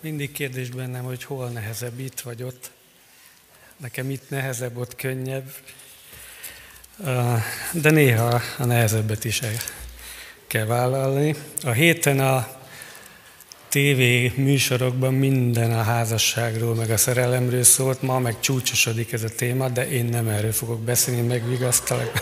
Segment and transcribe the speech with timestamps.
[0.00, 2.70] Mindig kérdés bennem, hogy hol nehezebb, itt vagy ott.
[3.76, 5.52] Nekem itt nehezebb, ott könnyebb.
[7.72, 9.56] De néha a nehezebbet is el
[10.46, 11.34] kell vállalni.
[11.62, 12.48] A héten a
[13.68, 14.00] TV
[14.38, 19.90] műsorokban minden a házasságról, meg a szerelemről szólt, ma meg csúcsosodik ez a téma, de
[19.90, 22.12] én nem erről fogok beszélni, megvigasztalak.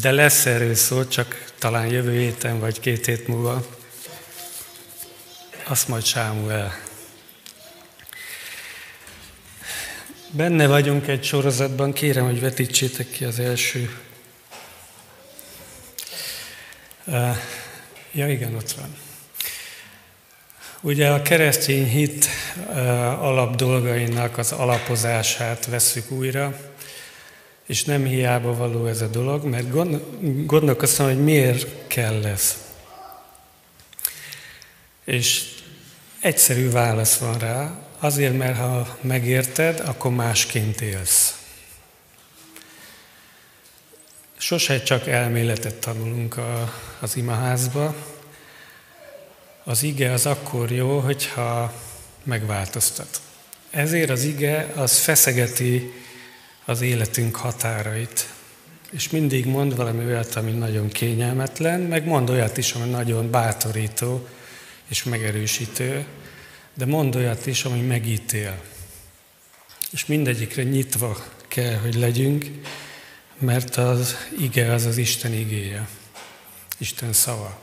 [0.00, 3.80] De lesz erről szó, csak talán jövő héten vagy két hét múlva.
[5.72, 6.78] Azt majd Sámuel.
[10.30, 13.98] Benne vagyunk egy sorozatban, kérem, hogy vetítsétek ki az első.
[18.10, 18.96] Ja, igen, ott van.
[20.80, 22.26] Ugye a keresztény hit
[23.18, 26.60] alap dolgainak az alapozását veszük újra,
[27.66, 29.70] és nem hiába való ez a dolog, mert
[30.46, 32.56] gondolkoztam, hogy miért kell ez.
[35.04, 35.50] És
[36.22, 41.36] egyszerű válasz van rá, azért, mert ha megérted, akkor másként élsz.
[44.38, 47.94] Sose csak elméletet tanulunk a, az imaházba.
[49.64, 51.72] Az ige az akkor jó, hogyha
[52.22, 53.20] megváltoztat.
[53.70, 55.92] Ezért az ige az feszegeti
[56.64, 58.28] az életünk határait.
[58.90, 64.26] És mindig mond valami olyat, ami nagyon kényelmetlen, meg mond olyat is, ami nagyon bátorító
[64.92, 66.04] és megerősítő,
[66.74, 68.62] de mond olyat is, ami megítél.
[69.90, 72.46] És mindegyikre nyitva kell, hogy legyünk,
[73.38, 75.88] mert az ige az az Isten igéje,
[76.78, 77.60] Isten szava.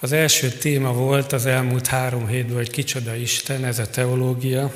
[0.00, 4.72] Az első téma volt az elmúlt három hétben, hogy kicsoda Isten, ez a teológia,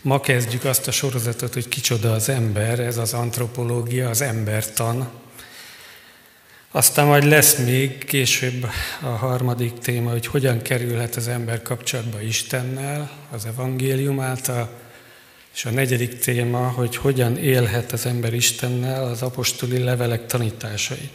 [0.00, 5.10] Ma kezdjük azt a sorozatot, hogy kicsoda az ember, ez az antropológia, az embertan.
[6.74, 8.68] Aztán majd lesz még később
[9.00, 14.70] a harmadik téma, hogy hogyan kerülhet az ember kapcsolatba Istennel, az evangélium által,
[15.54, 21.10] és a negyedik téma, hogy hogyan élhet az ember Istennel, az apostoli levelek tanításai.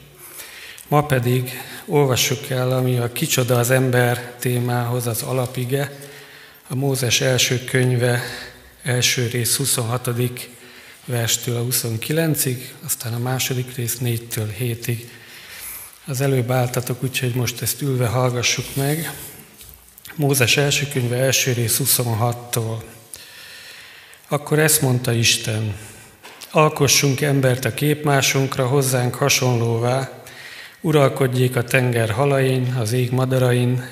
[0.87, 1.51] Ma pedig
[1.85, 5.97] olvassuk el, ami a kicsoda az ember témához az alapige,
[6.67, 8.21] a Mózes első könyve
[8.83, 10.09] első rész 26.
[11.05, 14.97] verstől a 29-ig, aztán a második rész 4-től 7-ig.
[16.09, 19.11] Az előbb álltatok, úgyhogy most ezt ülve hallgassuk meg.
[20.15, 22.81] Mózes első könyve első rész 26-tól.
[24.27, 25.75] Akkor ezt mondta Isten,
[26.51, 30.23] alkossunk embert a képmásunkra, hozzánk hasonlóvá,
[30.81, 33.83] uralkodjék a tenger halain, az ég madarain,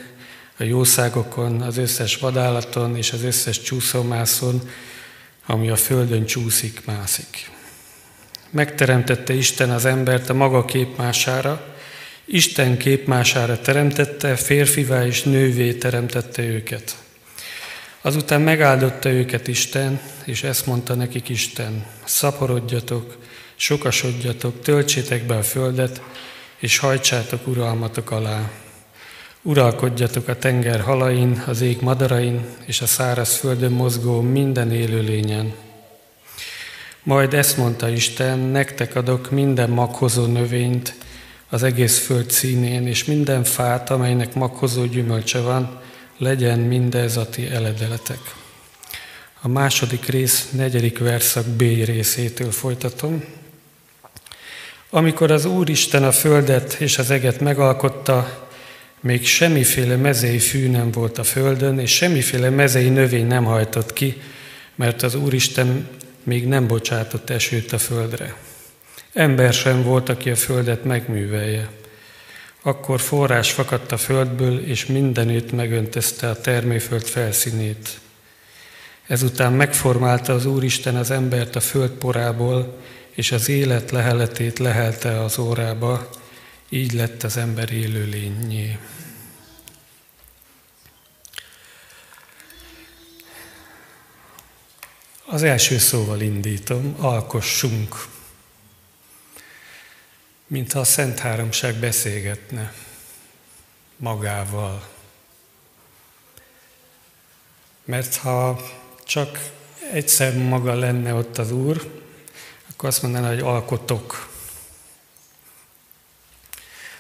[0.58, 4.70] a jószágokon, az összes vadállaton és az összes csúszómászon,
[5.46, 7.52] ami a földön csúszik, mászik.
[8.50, 11.75] Megteremtette Isten az embert a maga képmására,
[12.26, 16.98] Isten képmására teremtette, férfivá és nővé teremtette őket.
[18.02, 23.18] Azután megáldotta őket Isten, és ezt mondta nekik Isten, szaporodjatok,
[23.56, 26.02] sokasodjatok, töltsétek be a földet,
[26.60, 28.52] és hajtsátok uralmatok alá.
[29.42, 35.54] Uralkodjatok a tenger halain, az ég madarain és a száraz földön mozgó minden élőlényen.
[37.04, 40.96] Majd ezt mondta Isten, nektek adok minden maghozó növényt
[41.50, 45.80] az egész föld színén, és minden fát, amelynek maghozó gyümölcse van,
[46.18, 48.20] legyen mindez a ti eledeletek.
[49.42, 53.24] A második rész, negyedik verszak B részétől folytatom.
[54.90, 58.48] Amikor az Úristen a földet és az eget megalkotta,
[59.00, 64.22] még semmiféle mezei fű nem volt a földön, és semmiféle mezei növény nem hajtott ki,
[64.76, 65.88] mert az Úristen
[66.24, 68.36] még nem bocsátott esőt a földre.
[69.16, 71.70] Ember sem volt, aki a földet megművelje.
[72.62, 78.00] Akkor forrás fakadt a földből, és mindenütt megöntözte a termőföld felszínét.
[79.08, 82.78] Ezután megformálta az Úristen az embert a föld porából,
[83.12, 86.10] és az élet leheletét lehelte az órába,
[86.70, 88.78] így lett az ember élőlényé.
[95.26, 98.14] Az első szóval indítom, alkossunk.
[100.56, 102.74] Mintha a Szent Háromság beszélgetne
[103.98, 104.88] magával.
[107.86, 108.62] Mert ha
[109.06, 109.52] csak
[109.92, 112.02] egyszer maga lenne ott az Úr,
[112.70, 114.30] akkor azt mondaná, hogy alkotok.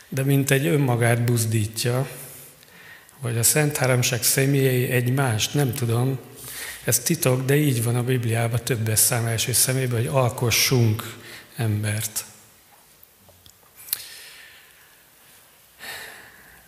[0.09, 2.07] De mint egy önmagát buzdítja,
[3.19, 6.19] vagy a Szent Háromság személyei egymást, nem tudom,
[6.83, 11.15] ez titok, de így van a Bibliában többes szám első szemében, hogy alkossunk
[11.55, 12.25] embert.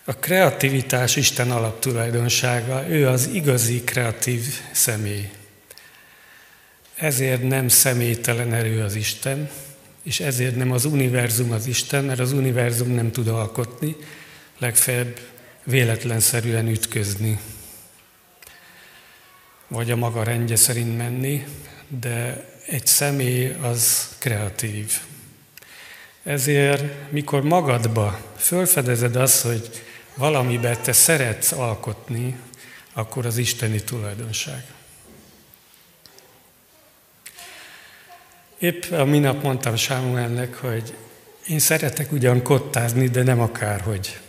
[0.10, 5.30] A kreativitás Isten alaptulajdonsága, ő az igazi kreatív személy.
[6.96, 9.50] Ezért nem személytelen erő az Isten,
[10.04, 13.96] és ezért nem az univerzum az Isten, mert az univerzum nem tud alkotni,
[14.58, 15.20] legfeljebb
[15.64, 17.40] véletlenszerűen ütközni,
[19.68, 21.46] vagy a maga rendje szerint menni,
[21.88, 25.00] de egy személy az kreatív.
[26.24, 29.86] Ezért, mikor magadba fölfedezed azt, hogy
[30.18, 32.38] valamiben te szeretsz alkotni,
[32.94, 34.64] akkor az isteni tulajdonság.
[38.60, 40.94] Épp a minap mondtam Sámuelnek, hogy
[41.48, 44.20] én szeretek ugyan kottázni, de nem akárhogy.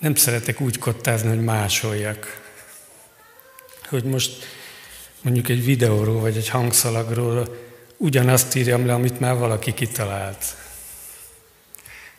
[0.00, 2.42] Nem szeretek úgy kottázni, hogy másoljak.
[3.88, 4.44] Hogy most
[5.20, 7.62] mondjuk egy videóról vagy egy hangszalagról
[7.96, 10.44] ugyanazt írjam le, amit már valaki kitalált.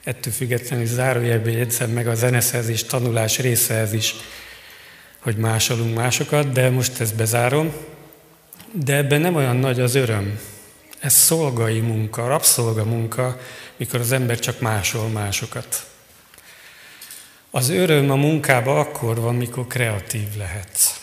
[0.05, 4.15] Ettől függetlenül zárójelbe jegyzem meg a zeneszerzés tanulás részehez is,
[5.19, 7.73] hogy másolunk másokat, de most ezt bezárom.
[8.71, 10.39] De ebben nem olyan nagy az öröm.
[10.99, 13.39] Ez szolgai munka, rabszolga munka,
[13.77, 15.85] mikor az ember csak másol másokat.
[17.51, 20.99] Az öröm a munkába akkor van, mikor kreatív lehetsz.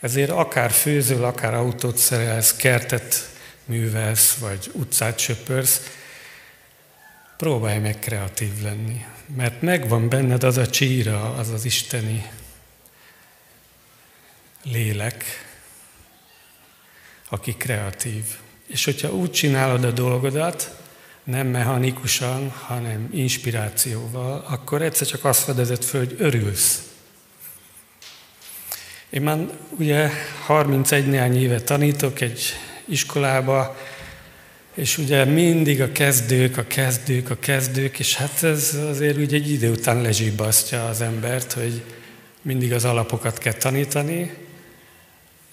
[0.00, 3.30] Ezért akár főzöl, akár autót szerelsz, kertet
[3.64, 5.80] művelsz, vagy utcát söpörsz,
[7.42, 9.04] próbálj meg kreatív lenni.
[9.36, 12.30] Mert megvan benned az a csíra, az az isteni
[14.62, 15.24] lélek,
[17.28, 18.24] aki kreatív.
[18.66, 20.76] És hogyha úgy csinálod a dolgodat,
[21.24, 26.82] nem mechanikusan, hanem inspirációval, akkor egyszer csak azt fedezed föl, hogy örülsz.
[29.10, 29.38] Én már
[29.78, 30.10] ugye
[30.44, 32.42] 31 néhány éve tanítok egy
[32.84, 33.76] iskolába,
[34.74, 39.50] és ugye mindig a kezdők, a kezdők, a kezdők, és hát ez azért ugye egy
[39.50, 41.82] idő után lezsibbasztja az embert, hogy
[42.42, 44.30] mindig az alapokat kell tanítani,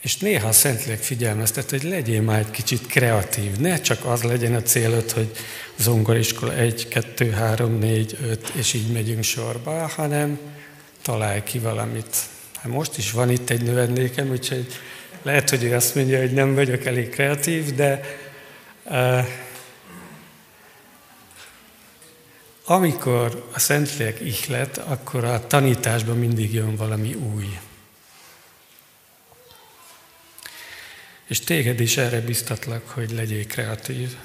[0.02, 3.58] és néha a Szentlélek figyelmeztet, hogy legyél már egy kicsit kreatív.
[3.58, 5.32] Ne csak az legyen a célod, hogy
[5.78, 10.40] zongoriskola 1, 2, 3, 4, 5, és így megyünk sorba, hanem
[11.02, 12.18] találj ki valamit.
[12.56, 14.66] Hát most is van itt egy növendékem, úgyhogy
[15.24, 18.02] lehet, hogy ő azt mondja, hogy nem vagyok elég kreatív, de
[22.66, 27.60] amikor a Szentlélek ihlet, akkor a tanításban mindig jön valami új.
[31.28, 34.16] És téged is erre biztatlak, hogy legyél kreatív.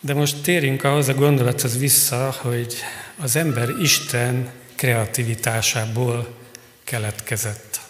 [0.00, 2.74] De most térjünk ahhoz a gondolathoz vissza, hogy
[3.16, 6.34] az ember Isten kreativitásából
[6.84, 7.80] keletkezett.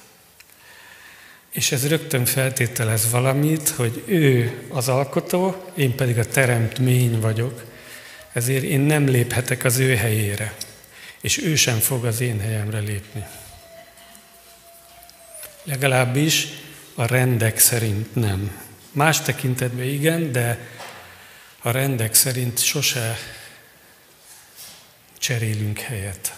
[1.52, 7.64] És ez rögtön feltételez valamit, hogy ő az alkotó, én pedig a teremtmény vagyok,
[8.32, 10.54] ezért én nem léphetek az ő helyére,
[11.20, 13.24] és ő sem fog az én helyemre lépni.
[15.62, 16.48] Legalábbis
[16.94, 18.60] a rendek szerint nem.
[18.92, 20.58] Más tekintetben igen, de
[21.62, 23.18] a rendek szerint sose
[25.18, 26.34] cserélünk helyet.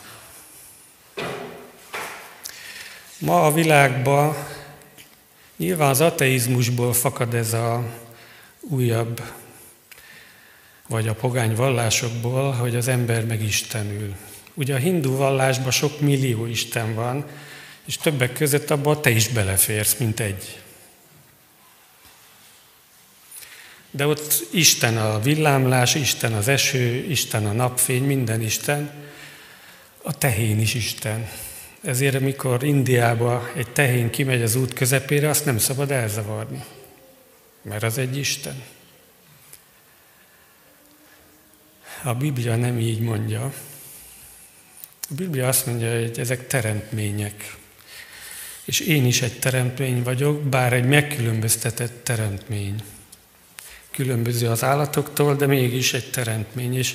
[3.18, 4.36] Ma a világban
[5.56, 7.84] nyilván az ateizmusból fakad ez a
[8.60, 9.22] újabb,
[10.88, 14.14] vagy a pogány vallásokból, hogy az ember meg Istenül.
[14.54, 17.24] Ugye a hindu vallásban sok millió Isten van,
[17.84, 20.58] és többek között abban te is beleférsz, mint egy.
[23.90, 28.90] De ott Isten a villámlás, Isten az eső, Isten a napfény, minden Isten,
[30.02, 31.28] a tehén is Isten.
[31.84, 36.64] Ezért, amikor Indiába egy tehén kimegy az út közepére, azt nem szabad elzavarni,
[37.62, 38.62] mert az egy Isten.
[42.02, 43.52] A Biblia nem így mondja.
[45.10, 47.56] A Biblia azt mondja, hogy ezek teremtmények.
[48.64, 52.82] És én is egy teremtmény vagyok, bár egy megkülönböztetett teremtmény.
[53.90, 56.76] Különböző az állatoktól, de mégis egy teremtmény.
[56.76, 56.94] És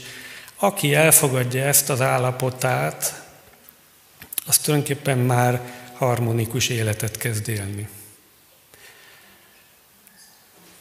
[0.55, 3.28] aki elfogadja ezt az állapotát,
[4.49, 5.61] az tulajdonképpen már
[5.93, 7.87] harmonikus életet kezd élni.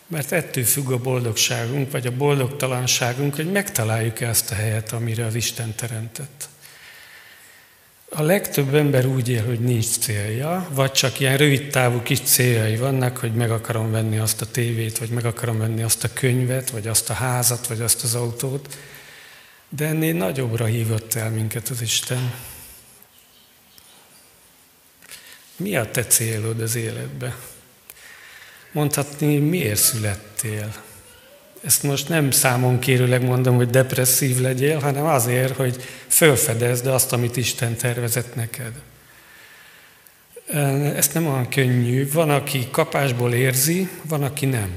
[0.07, 5.35] Mert ettől függ a boldogságunk, vagy a boldogtalanságunk, hogy megtaláljuk-e azt a helyet, amire az
[5.35, 6.49] Isten teremtett.
[8.09, 12.77] A legtöbb ember úgy él, hogy nincs célja, vagy csak ilyen rövid távú kis céljai
[12.77, 16.71] vannak, hogy meg akarom venni azt a tévét, vagy meg akarom venni azt a könyvet,
[16.71, 18.79] vagy azt a házat, vagy azt az autót.
[19.69, 22.33] De ennél nagyobbra hívott el minket az Isten.
[25.59, 27.37] Mi a te célod az életbe?
[28.73, 30.75] Mondhatni, miért születtél?
[31.61, 37.37] Ezt most nem számon kérőleg mondom, hogy depresszív legyél, hanem azért, hogy felfedezd azt, amit
[37.37, 38.73] Isten tervezett neked.
[40.97, 42.11] Ezt nem olyan könnyű.
[42.13, 44.71] Van, aki kapásból érzi, van, aki nem.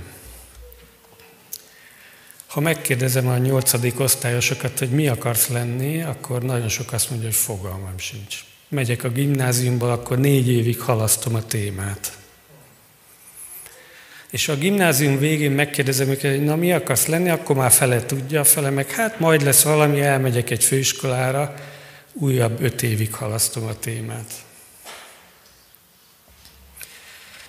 [2.48, 7.38] Ha megkérdezem a nyolcadik osztályosokat, hogy mi akarsz lenni, akkor nagyon sok azt mondja, hogy
[7.38, 8.40] fogalmam sincs.
[8.72, 12.18] Megyek a gimnáziumba, akkor négy évig halasztom a témát.
[14.30, 18.44] És a gimnázium végén megkérdezem őket, hogy na mi akarsz lenni, akkor már fele tudja,
[18.44, 21.54] fele meg hát majd lesz valami, elmegyek egy főiskolára,
[22.14, 24.34] újabb öt évig halasztom a témát.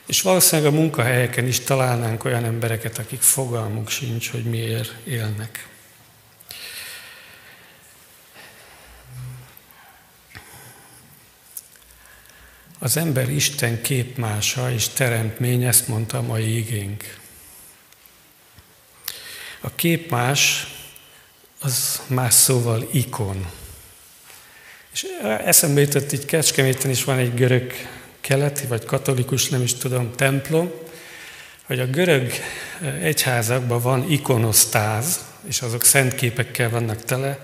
[0.06, 5.71] És valószínűleg a munkahelyeken is találnánk olyan embereket, akik fogalmuk sincs, hogy miért élnek.
[12.82, 17.18] Az ember Isten képmása és teremtmény, ezt mondta a mai igénk.
[19.60, 20.66] A képmás
[21.60, 23.46] az más szóval ikon.
[24.92, 25.06] És
[25.44, 27.72] eszembe jutott, így Kecskeméten is van egy görög
[28.20, 30.72] keleti vagy katolikus, nem is tudom, templom,
[31.66, 32.32] hogy a görög
[33.00, 37.38] egyházakban van ikonosztáz, és azok szent képekkel vannak tele,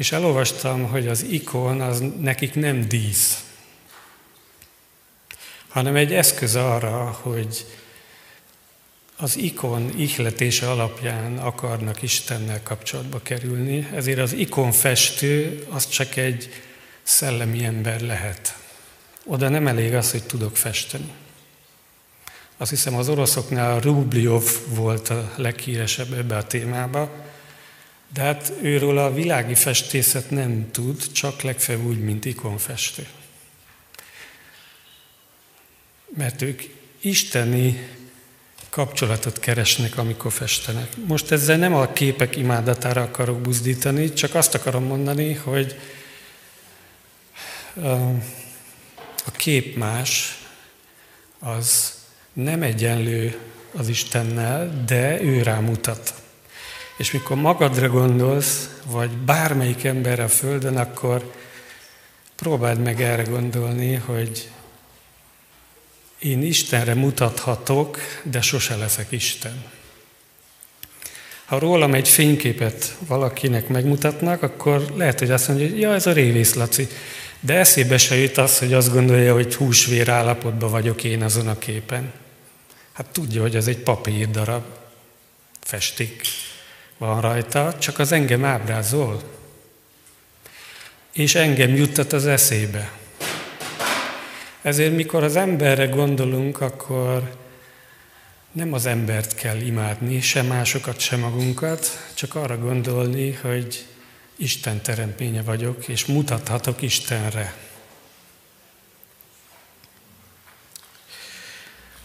[0.00, 3.44] és elolvastam, hogy az ikon az nekik nem dísz,
[5.68, 7.66] hanem egy eszköz arra, hogy
[9.16, 16.48] az ikon ihletése alapján akarnak Istennel kapcsolatba kerülni, ezért az ikonfestő az csak egy
[17.02, 18.56] szellemi ember lehet.
[19.24, 21.12] Oda nem elég az, hogy tudok festeni.
[22.56, 27.29] Azt hiszem az oroszoknál Rubliov volt a leghíresebb ebbe a témába,
[28.12, 33.06] de hát őről a világi festészet nem tud, csak legfeljebb úgy, mint ikonfestő.
[36.16, 36.62] Mert ők
[37.00, 37.88] isteni
[38.70, 40.96] kapcsolatot keresnek, amikor festenek.
[41.06, 45.78] Most ezzel nem a képek imádatára akarok buzdítani, csak azt akarom mondani, hogy
[49.24, 50.38] a kép más,
[51.38, 51.94] az
[52.32, 53.38] nem egyenlő
[53.72, 56.14] az Istennel, de ő rámutat.
[57.00, 61.32] És mikor magadra gondolsz, vagy bármelyik emberre a Földön, akkor
[62.36, 64.50] próbáld meg erre gondolni, hogy
[66.18, 69.64] én Istenre mutathatok, de sose leszek Isten.
[71.44, 76.12] Ha rólam egy fényképet valakinek megmutatnak, akkor lehet, hogy azt mondja, hogy ja, ez a
[76.12, 76.88] révész Laci.
[77.40, 81.58] De eszébe se jut az, hogy azt gondolja, hogy húsvér állapotban vagyok én azon a
[81.58, 82.12] képen.
[82.92, 84.64] Hát tudja, hogy ez egy papír darab,
[85.60, 86.22] festék
[87.00, 89.22] van rajta, csak az engem ábrázol.
[91.12, 92.92] És engem juttat az eszébe.
[94.62, 97.36] Ezért mikor az emberre gondolunk, akkor
[98.52, 103.84] nem az embert kell imádni, sem másokat, sem magunkat, csak arra gondolni, hogy
[104.36, 107.54] Isten teremtménye vagyok, és mutathatok Istenre.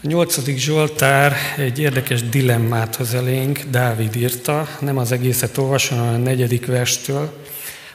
[0.06, 6.14] A nyolcadik Zsoltár egy érdekes dilemmát hoz elénk, Dávid írta, nem az egészet olvasom, hanem
[6.14, 7.44] a negyedik verstől.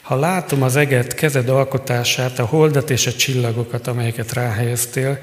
[0.03, 5.19] Ha látom az eget, kezed alkotását, a holdat és a csillagokat, amelyeket ráhelyeztél,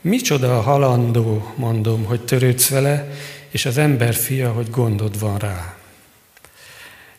[0.00, 3.08] micsoda a halandó, mondom, hogy törődsz vele,
[3.50, 5.76] és az ember fia, hogy gondod van rá.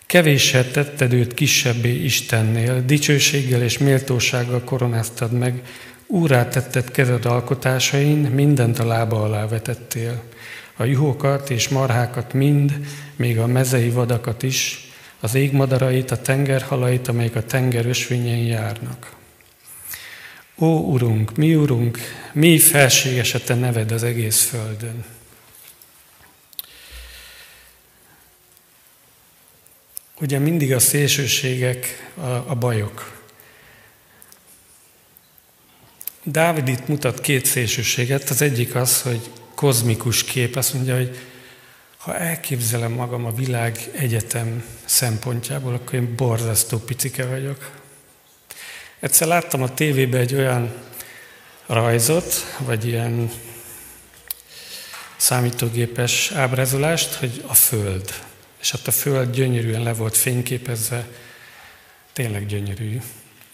[0.05, 5.61] Kevéssel tetted őt kisebbé Istennél, dicsőséggel és méltósággal koronáztad meg,
[6.07, 10.23] úrá tetted kezed alkotásain, mindent a lába alá vetettél.
[10.75, 17.35] A juhokat és marhákat mind, még a mezei vadakat is, az égmadarait, a tengerhalait, amelyek
[17.35, 19.15] a tenger ösvényen járnak.
[20.57, 21.97] Ó, Urunk, mi Urunk,
[22.33, 25.05] mi felséges a Te neved az egész földön.
[30.21, 33.12] Ugye mindig a szélsőségek a, a bajok.
[36.25, 38.29] Dávid itt mutat két szélsőséget.
[38.29, 40.55] Az egyik az, hogy kozmikus kép.
[40.55, 41.17] Azt mondja, hogy
[41.97, 47.71] ha elképzelem magam a világ egyetem szempontjából, akkor én borzasztó picike vagyok.
[48.99, 50.73] Egyszer láttam a tévében egy olyan
[51.65, 53.31] rajzot, vagy ilyen
[55.15, 58.13] számítógépes ábrázolást, hogy a Föld.
[58.61, 61.07] És ott a Föld gyönyörűen le volt fényképezve,
[62.13, 63.01] tényleg gyönyörű.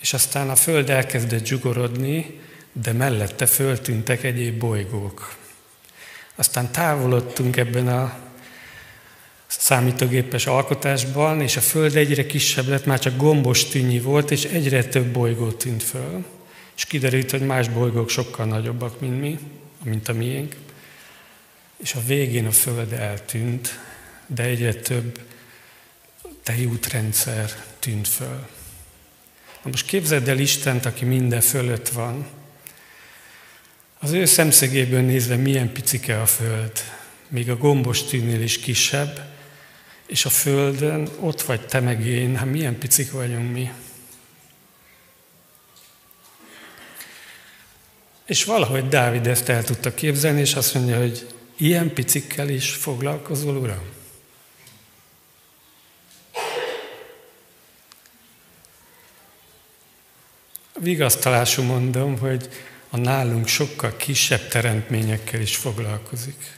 [0.02, 2.40] És aztán a Föld elkezdett zsugorodni,
[2.74, 5.36] de mellette föltűntek egyéb bolygók.
[6.36, 8.20] Aztán távolodtunk ebben a
[9.48, 14.84] számítógépes alkotásban, és a Föld egyre kisebb lett, már csak gombos tűnyi volt, és egyre
[14.84, 16.26] több bolygó tűnt föl.
[16.76, 19.40] És kiderült, hogy más bolygók sokkal nagyobbak, mint mi,
[19.84, 20.56] mint a miénk.
[21.78, 23.80] és a végén a Föld eltűnt,
[24.28, 25.20] de egyre több
[26.44, 28.48] tejútrendszer tűnt föl.
[29.64, 32.28] Na most képzeld el Istent, aki minden fölött van.
[34.02, 36.72] Az ő szemszögéből nézve milyen picike a Föld,
[37.28, 39.28] még a gombos tűnél is kisebb,
[40.06, 43.72] és a Földön ott vagy te meg én, hát milyen picik vagyunk mi.
[48.26, 51.28] És valahogy Dávid ezt el tudta képzelni, és azt mondja, hogy
[51.58, 53.84] ilyen picikkel is foglalkozol, Uram?
[60.80, 62.50] Vigasztalású mondom, hogy
[62.90, 66.58] a nálunk sokkal kisebb teremtményekkel is foglalkozik.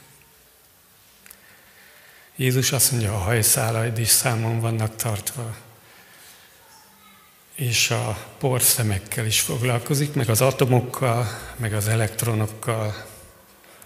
[2.36, 5.56] Jézus azt mondja, a hajszálaid is számon vannak tartva.
[7.54, 13.06] És a porszemekkel is foglalkozik, meg az atomokkal, meg az elektronokkal,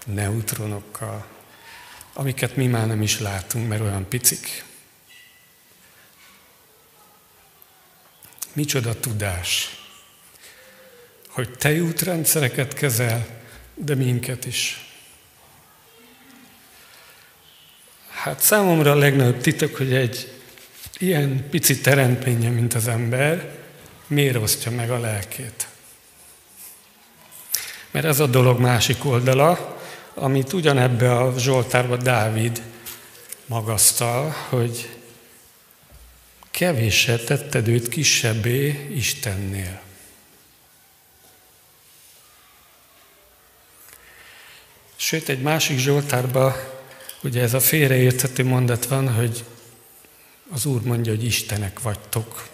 [0.05, 1.25] neutronokkal,
[2.13, 4.63] amiket mi már nem is látunk, mert olyan picik.
[8.53, 9.77] Micsoda tudás,
[11.37, 13.27] hogy te útrendszereket kezel,
[13.73, 14.85] de minket is.
[18.09, 20.31] Hát számomra a legnagyobb titok, hogy egy
[20.97, 23.57] ilyen pici teremtménye, mint az ember,
[24.07, 25.67] miért osztja meg a lelkét.
[27.91, 29.81] Mert ez a dolog másik oldala,
[30.13, 32.61] amit ugyanebbe a Zsoltárba Dávid
[33.45, 34.89] magasztal, hogy
[36.51, 39.85] kevéssel tetted őt kisebbé Istennél.
[45.07, 46.53] Sőt, egy másik Zsoltárban
[47.23, 49.43] ugye ez a félreérthető mondat van, hogy
[50.49, 52.47] az Úr mondja, hogy Istenek vagytok.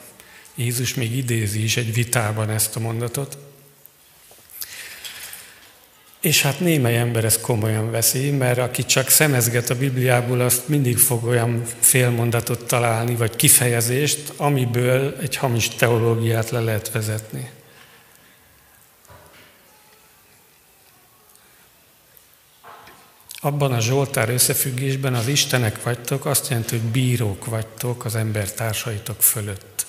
[0.55, 3.37] Jézus még idézi is egy vitában ezt a mondatot.
[6.21, 10.97] És hát némely ember ezt komolyan veszi, mert aki csak szemezget a Bibliából, azt mindig
[10.97, 17.49] fog olyan félmondatot találni, vagy kifejezést, amiből egy hamis teológiát le lehet vezetni.
[23.45, 29.21] Abban a Zsoltár összefüggésben az Istenek vagytok, azt jelenti, hogy bírók vagytok az ember társaitok
[29.21, 29.85] fölött.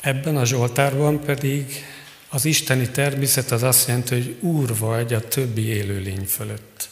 [0.00, 1.84] Ebben a Zsoltárban pedig
[2.28, 6.88] az isteni természet az azt jelenti, hogy úr vagy a többi élőlény fölött,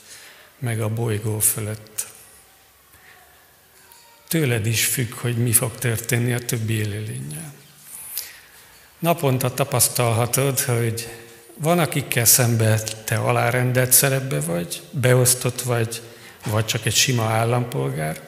[0.58, 2.06] meg a bolygó fölött.
[4.28, 7.54] Tőled is függ, hogy mi fog történni a többi élőlényel.
[8.98, 11.21] Naponta tapasztalhatod, hogy
[11.58, 16.02] van, akikkel szemben te alárendelt szerepbe vagy, beosztott vagy,
[16.44, 18.20] vagy csak egy sima állampolgár,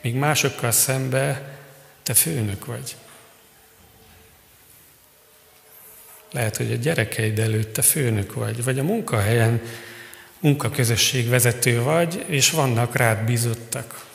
[0.00, 1.56] míg másokkal szembe
[2.02, 2.96] te főnök vagy.
[6.32, 9.62] Lehet, hogy a gyerekeid előtt te főnök vagy, vagy a munkahelyen
[10.40, 14.10] munkaközösség vezető vagy, és vannak rád bízottak.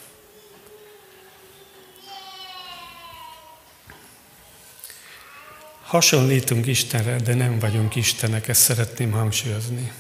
[5.88, 9.92] Hasonlítunk Istenre, de nem vagyunk Istenek, ezt szeretném hangsúlyozni.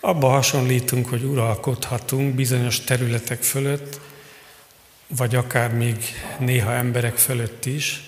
[0.00, 4.00] Abba hasonlítunk, hogy uralkodhatunk bizonyos területek fölött,
[5.06, 5.96] vagy akár még
[6.38, 8.02] néha emberek fölött is,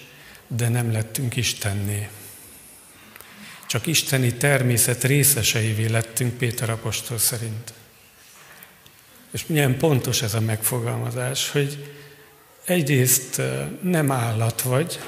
[0.46, 2.08] de nem lettünk Istenné.
[3.66, 7.72] Csak isteni természet részeseivé lettünk Péter apostol szerint.
[9.30, 11.94] És milyen pontos ez a megfogalmazás, hogy
[12.64, 13.42] egyrészt
[13.82, 14.98] nem állat vagy,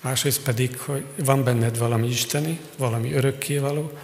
[0.00, 3.98] másrészt pedig, hogy van benned valami isteni, valami örökkévaló,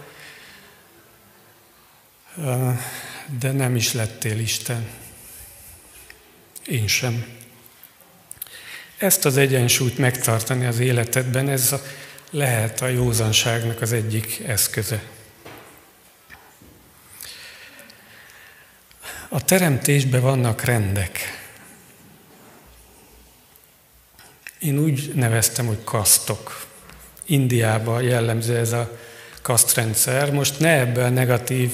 [3.39, 4.87] de nem is lettél Isten.
[6.65, 7.25] Én sem.
[8.97, 11.75] Ezt az egyensúlyt megtartani az életedben, ez
[12.29, 15.01] lehet a józanságnak az egyik eszköze.
[19.29, 21.19] A teremtésben vannak rendek.
[24.67, 26.65] Én úgy neveztem, hogy kasztok.
[27.25, 28.97] Indiában jellemző ez a
[29.41, 30.31] kasztrendszer.
[30.31, 31.71] Most ne ebbe a negatív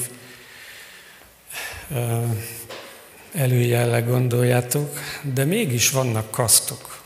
[3.33, 4.99] előjelle gondoljátok,
[5.33, 7.01] de mégis vannak kasztok.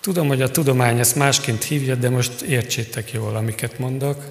[0.00, 4.24] Tudom, hogy a tudomány ezt másként hívja, de most értsétek jól, amiket mondok.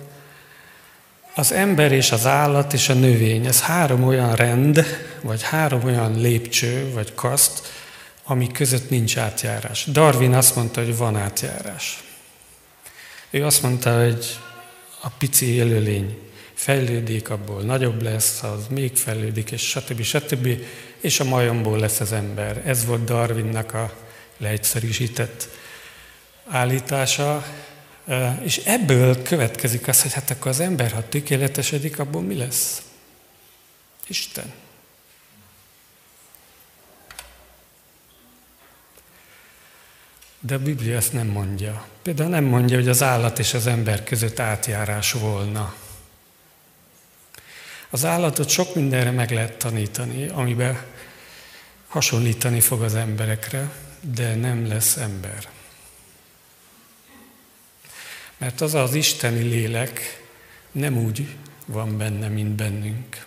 [1.35, 4.85] Az ember és az állat és a növény, ez három olyan rend,
[5.21, 7.83] vagy három olyan lépcső, vagy kaszt,
[8.25, 9.85] ami között nincs átjárás.
[9.85, 12.03] Darwin azt mondta, hogy van átjárás.
[13.29, 14.39] Ő azt mondta, hogy
[15.01, 16.17] a pici élőlény
[16.53, 20.01] fejlődik, abból nagyobb lesz, az még fejlődik, és stb.
[20.01, 20.47] stb.
[20.99, 22.61] És a majomból lesz az ember.
[22.65, 23.93] Ez volt Darwinnak a
[24.37, 25.49] leegyszerűsített
[26.47, 27.45] állítása.
[28.43, 32.81] És ebből következik az, hogy hát akkor az ember, ha tökéletesedik, abból mi lesz?
[34.07, 34.53] Isten.
[40.45, 41.85] De a Biblia ezt nem mondja.
[42.01, 45.75] Például nem mondja, hogy az állat és az ember között átjárás volna.
[47.89, 50.81] Az állatot sok mindenre meg lehet tanítani, amiben
[51.87, 55.47] hasonlítani fog az emberekre, de nem lesz ember.
[58.37, 60.23] Mert az az isteni lélek
[60.71, 63.25] nem úgy van benne, mint bennünk.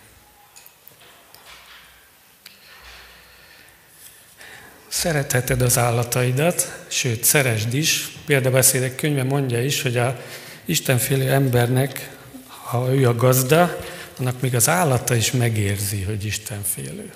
[4.89, 8.07] Szeretheted az állataidat, sőt, szeresd is.
[8.25, 10.19] Példabeszédek könyve mondja is, hogy a
[10.65, 12.09] Istenfélő embernek,
[12.47, 13.77] ha ő a gazda,
[14.19, 17.11] annak még az állata is megérzi, hogy Istenfélő.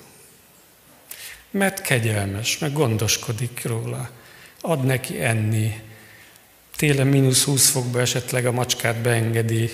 [1.50, 4.10] Mert kegyelmes, meg gondoskodik róla.
[4.60, 5.80] Ad neki enni.
[6.76, 9.70] Télen mínusz 20 fokba esetleg a macskát beengedi,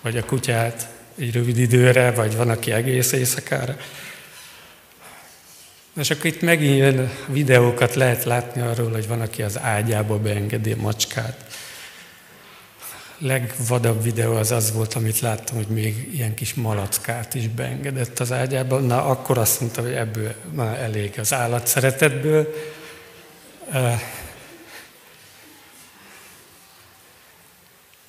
[0.00, 0.88] vagy a kutyát
[1.18, 3.76] egy rövid időre, vagy van, aki egész éjszakára.
[5.96, 10.72] És akkor itt megint jön videókat lehet látni arról, hogy van, aki az ágyába beengedi
[10.72, 11.44] a macskát.
[13.18, 18.32] Legvadabb videó az az volt, amit láttam, hogy még ilyen kis malackát is beengedett az
[18.32, 18.78] ágyába.
[18.78, 22.54] Na, akkor azt mondta, hogy ebből már elég az állat szeretetből.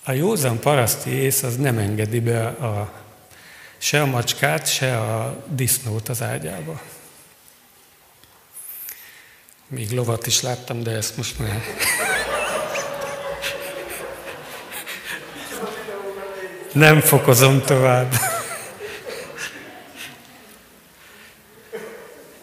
[0.03, 2.91] A józan paraszti ész az nem engedi be a,
[3.77, 6.81] se a macskát, se a disznót az ágyába.
[9.69, 11.63] Még lovat is láttam, de ezt most már...
[16.71, 18.13] Nem fokozom tovább.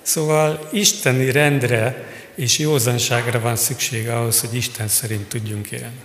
[0.03, 6.01] Szóval isteni rendre és józanságra van szüksége ahhoz, hogy Isten szerint tudjunk élni.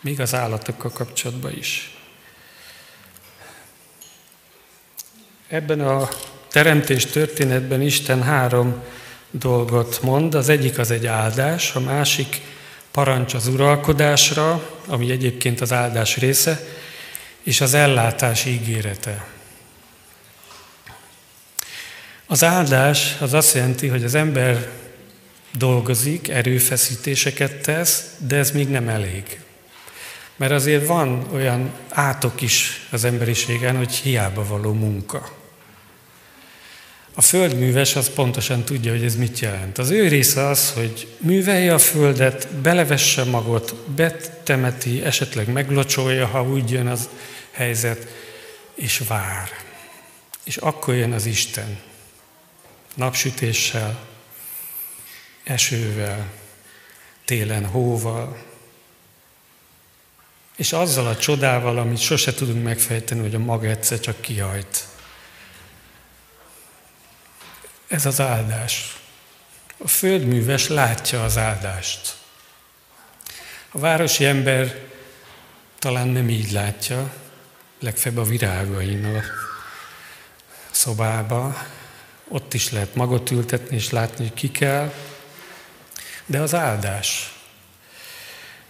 [0.00, 1.98] Még az állatokkal kapcsolatban is.
[5.48, 6.08] Ebben a
[6.48, 8.82] teremtés történetben Isten három
[9.30, 10.34] dolgot mond.
[10.34, 12.40] Az egyik az egy áldás, a másik
[12.90, 16.60] parancs az uralkodásra, ami egyébként az áldás része,
[17.42, 19.26] és az ellátás ígérete.
[22.26, 24.68] Az áldás az azt jelenti, hogy az ember
[25.56, 29.40] dolgozik, erőfeszítéseket tesz, de ez még nem elég.
[30.36, 35.37] Mert azért van olyan átok is az emberiségen, hogy hiába való munka.
[37.18, 39.78] A földműves az pontosan tudja, hogy ez mit jelent.
[39.78, 46.70] Az ő része az, hogy művelje a földet, belevesse magot, betemeti, esetleg meglocsolja, ha úgy
[46.70, 47.08] jön az
[47.50, 48.06] helyzet,
[48.74, 49.48] és vár.
[50.44, 51.78] És akkor jön az Isten.
[52.94, 54.06] Napsütéssel,
[55.44, 56.30] esővel,
[57.24, 58.38] télen hóval,
[60.56, 64.86] és azzal a csodával, amit sose tudunk megfejteni, hogy a maga egyszer csak kihajt.
[67.88, 68.96] Ez az áldás.
[69.78, 72.16] A földműves látja az áldást.
[73.70, 74.78] A városi ember
[75.78, 77.12] talán nem így látja,
[77.80, 79.22] legfeljebb a virágain a
[80.70, 81.66] szobába.
[82.28, 84.92] Ott is lehet magot ültetni és látni, hogy ki kell.
[86.26, 87.32] De az áldás.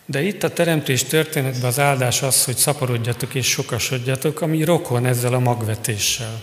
[0.06, 5.32] De itt a teremtés történetben az áldás az, hogy szaporodjatok és sokasodjatok, ami rokon ezzel
[5.32, 6.42] a magvetéssel.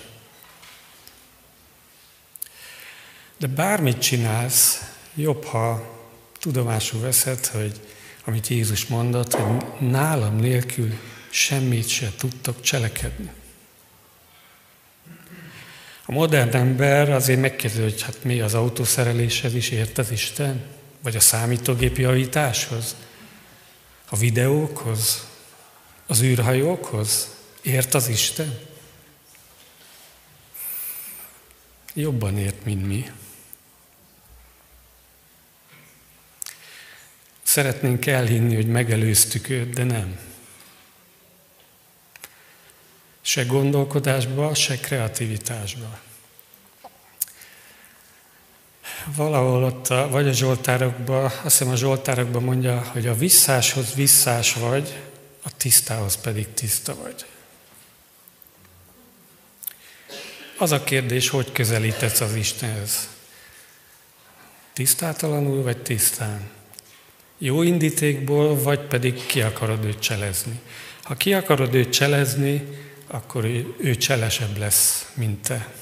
[3.38, 5.94] De bármit csinálsz, jobb, ha
[6.40, 7.80] tudomásul veszed, hogy
[8.26, 10.94] amit Jézus mondott, hogy nálam nélkül
[11.30, 13.32] semmit se tudtok cselekedni.
[16.06, 20.64] A modern ember azért megkérdezi, hogy hát mi az autószereléshez is ért az Isten?
[21.02, 22.96] Vagy a számítógép javításhoz?
[24.10, 25.28] A videókhoz?
[26.08, 27.36] Az űrhajókhoz?
[27.62, 28.60] Ért az Isten?
[31.94, 33.12] Jobban ért, mint mi.
[37.56, 40.20] Szeretnénk elhinni, hogy megelőztük őt, de nem.
[43.22, 46.00] Se gondolkodásba, se kreativitásba.
[49.06, 54.54] Valahol ott, a, vagy a Zsoltárokban, azt hiszem a Zsoltárokban mondja, hogy a visszáshoz visszás
[54.54, 55.02] vagy,
[55.44, 57.26] a tisztához pedig tiszta vagy.
[60.58, 63.10] Az a kérdés, hogy közelítesz az Istenhez.
[64.74, 66.55] Tisztátalanul vagy tisztán?
[67.38, 70.60] Jó indítékból, vagy pedig ki akarod őt cselezni.
[71.04, 72.68] Ha ki akarod őt cselezni,
[73.08, 75.74] akkor ő, ő cselesebb lesz, mint te.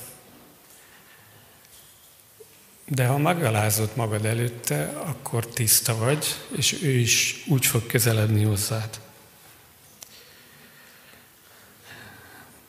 [2.87, 6.25] De ha megalázod magad előtte, akkor tiszta vagy,
[6.57, 8.99] és ő is úgy fog közeledni hozzád.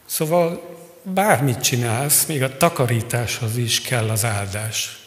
[0.04, 5.03] Szóval bármit csinálsz, még a takarításhoz is kell az áldás.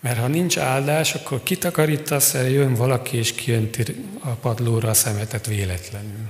[0.00, 3.84] Mert ha nincs áldás, akkor kitakarítasz, jön valaki, és kijönti
[4.20, 6.28] a padlóra a szemetet véletlenül.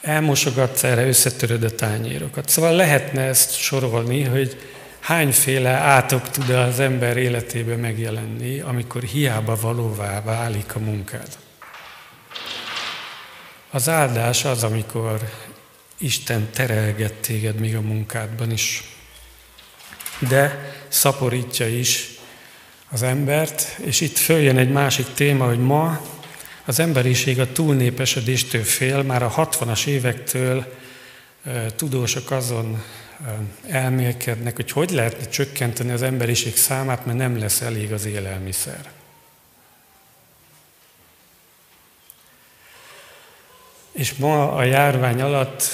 [0.00, 2.48] Elmosogatsz erre, összetöröd a tányérokat.
[2.48, 4.56] Szóval lehetne ezt sorolni, hogy
[5.00, 11.28] hányféle átok tud az ember életébe megjelenni, amikor hiába valóvá válik a munkád.
[13.70, 15.20] Az áldás az, amikor
[15.98, 18.95] Isten terelget téged még a munkádban is,
[20.18, 22.10] de szaporítja is
[22.90, 26.00] az embert, és itt följön egy másik téma, hogy ma
[26.64, 30.74] az emberiség a túlnépesedéstől fél, már a 60-as évektől
[31.76, 32.82] tudósok azon
[33.68, 38.90] elmélkednek, hogy hogy lehetne csökkenteni az emberiség számát, mert nem lesz elég az élelmiszer.
[43.92, 45.64] És ma a járvány alatt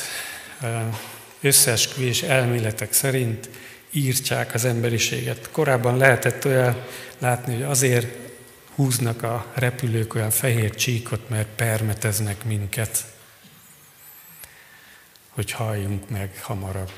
[1.41, 3.49] összeesküvés elméletek szerint
[3.93, 5.51] írtják az emberiséget.
[5.51, 6.85] Korábban lehetett olyan
[7.19, 8.17] látni, hogy azért
[8.75, 13.05] húznak a repülők olyan fehér csíkot, mert permeteznek minket,
[15.29, 16.93] hogy halljunk meg hamarabb.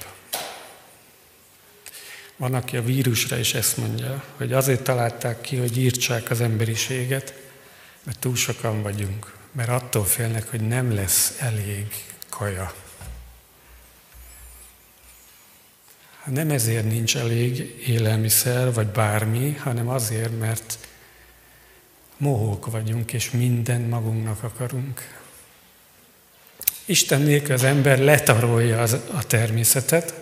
[2.37, 7.35] Van, aki a vírusra is ezt mondja, hogy azért találták ki, hogy írtsák az emberiséget,
[8.03, 11.87] mert túl sokan vagyunk, mert attól félnek, hogy nem lesz elég
[12.29, 12.75] kaja.
[16.31, 20.79] Nem ezért nincs elég élelmiszer, vagy bármi, hanem azért, mert
[22.17, 25.23] mohók vagyunk, és minden magunknak akarunk.
[26.85, 30.15] Isten nélkül az ember letarolja az, a természetet,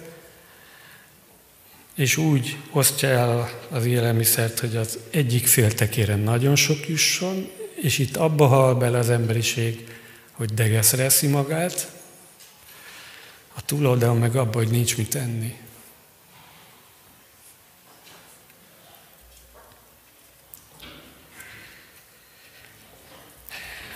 [1.95, 8.17] és úgy osztja el az élelmiszert, hogy az egyik féltekére nagyon sok jusson, és itt
[8.17, 9.89] abba hal bele az emberiség,
[10.33, 11.93] hogy degeszre magát,
[13.55, 15.57] a túloldal meg abba, hogy nincs mit enni.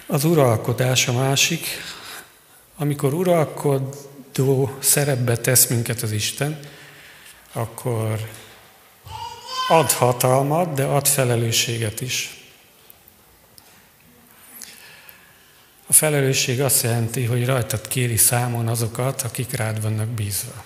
[0.08, 1.66] Az uralkodás a másik,
[2.76, 6.60] amikor uralkodó szerepbe tesz minket az Isten,
[7.52, 8.28] akkor
[9.68, 12.44] ad hatalmat, de ad felelősséget is.
[15.86, 20.64] A felelősség azt jelenti, hogy rajtad kéri számon azokat, akik rád vannak bízva.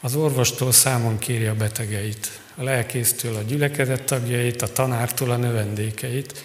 [0.00, 6.42] Az orvostól számon kéri a betegeit, a lelkésztől a gyülekezet tagjait, a tanártól a növendékeit,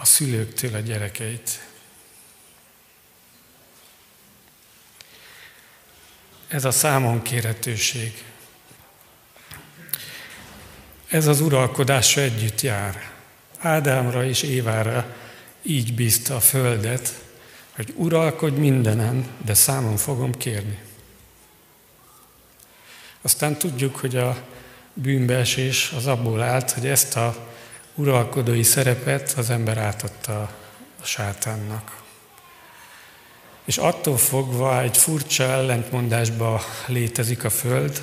[0.00, 1.66] a szülőktől a gyerekeit.
[6.48, 8.24] Ez a számon kéretőség.
[11.08, 13.10] Ez az uralkodásra együtt jár.
[13.58, 15.16] Ádámra és Évára
[15.62, 17.14] így bízta a földet,
[17.74, 20.78] hogy uralkodj mindenem, de számon fogom kérni.
[23.22, 24.46] Aztán tudjuk, hogy a
[24.92, 27.48] bűnbeesés az abból állt, hogy ezt a
[27.98, 30.40] uralkodói szerepet az ember átadta
[31.00, 32.02] a sátánnak.
[33.64, 38.02] És attól fogva egy furcsa ellentmondásba létezik a Föld.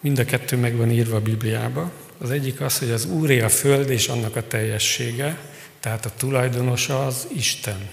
[0.00, 1.90] Mind a kettő meg van írva a Bibliába.
[2.18, 5.38] Az egyik az, hogy az Úré a Föld és annak a teljessége,
[5.80, 7.88] tehát a tulajdonosa az Isten.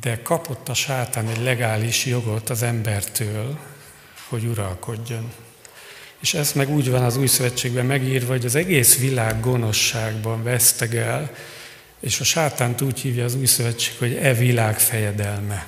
[0.00, 3.58] De kapott a sátán egy legális jogot az embertől,
[4.28, 5.32] hogy uralkodjon.
[6.26, 11.30] És ez meg úgy van az új szövetségben megírva, hogy az egész világ gonoszságban vesztegel,
[12.00, 15.66] és a sátánt úgy hívja az új szövetség, hogy e világ fejedelme.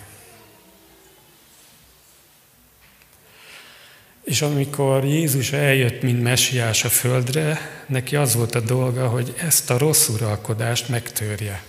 [4.25, 9.71] És amikor Jézus eljött, mint mesiás a földre, neki az volt a dolga, hogy ezt
[9.71, 11.63] a rossz uralkodást megtörje.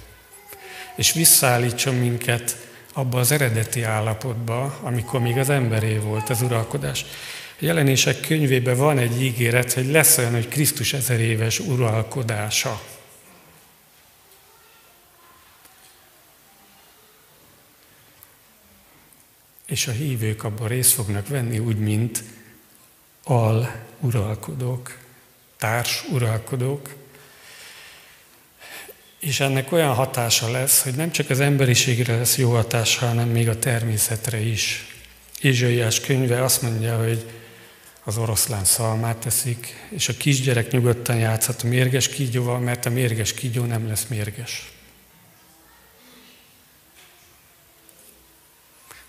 [0.95, 2.57] És visszaállítson minket
[2.93, 7.05] abba az eredeti állapotba, amikor még az emberé volt az uralkodás.
[7.59, 12.81] Jelenések könyvében van egy ígéret, hogy lesz olyan, hogy Krisztus ezer éves uralkodása.
[19.67, 22.23] És a hívők abban részt fognak venni, úgy, mint
[23.23, 24.97] al uralkodók,
[25.57, 26.89] társ uralkodók.
[29.19, 33.49] És ennek olyan hatása lesz, hogy nem csak az emberiségre lesz jó hatása, hanem még
[33.49, 34.95] a természetre is.
[35.41, 37.38] Ézsaiás könyve azt mondja, hogy
[38.09, 43.33] az oroszlán szalmát teszik, és a kisgyerek nyugodtan játszhat a mérges kígyóval, mert a mérges
[43.33, 44.71] kígyó nem lesz mérges.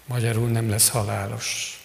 [0.04, 1.80] Magyarul nem lesz halálos.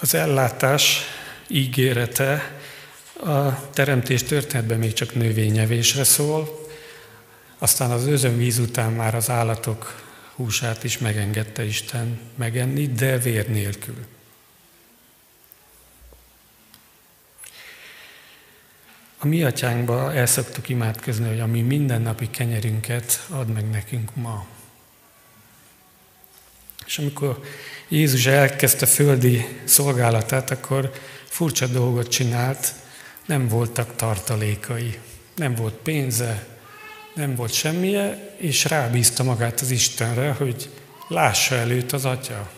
[0.00, 1.00] Az ellátás
[1.48, 2.60] ígérete
[3.24, 6.66] a teremtés történetben még csak növényevésre szól,
[7.58, 10.05] aztán az özönvíz után már az állatok
[10.36, 14.06] húsát is megengedte Isten megenni, de vér nélkül.
[19.18, 24.46] A mi atyánkba el szoktuk imádkozni, hogy a mi mindennapi kenyerünket add meg nekünk ma.
[26.86, 27.44] És amikor
[27.88, 30.92] Jézus elkezdte földi szolgálatát, akkor
[31.24, 32.72] furcsa dolgot csinált,
[33.26, 34.98] nem voltak tartalékai,
[35.34, 36.55] nem volt pénze,
[37.16, 40.70] nem volt semmije, és rábízta magát az Istenre, hogy
[41.08, 42.50] lássa előtt az atya.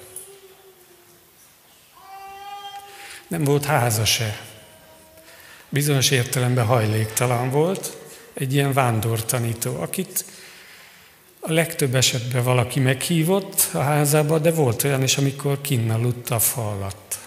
[3.28, 4.40] Nem volt háza se.
[5.68, 7.96] Bizonyos értelemben hajléktalan volt,
[8.32, 10.24] egy ilyen vándortanító, akit
[11.40, 16.70] a legtöbb esetben valaki meghívott a házába, de volt olyan is, amikor kinnaludt a fa
[16.70, 17.18] alatt.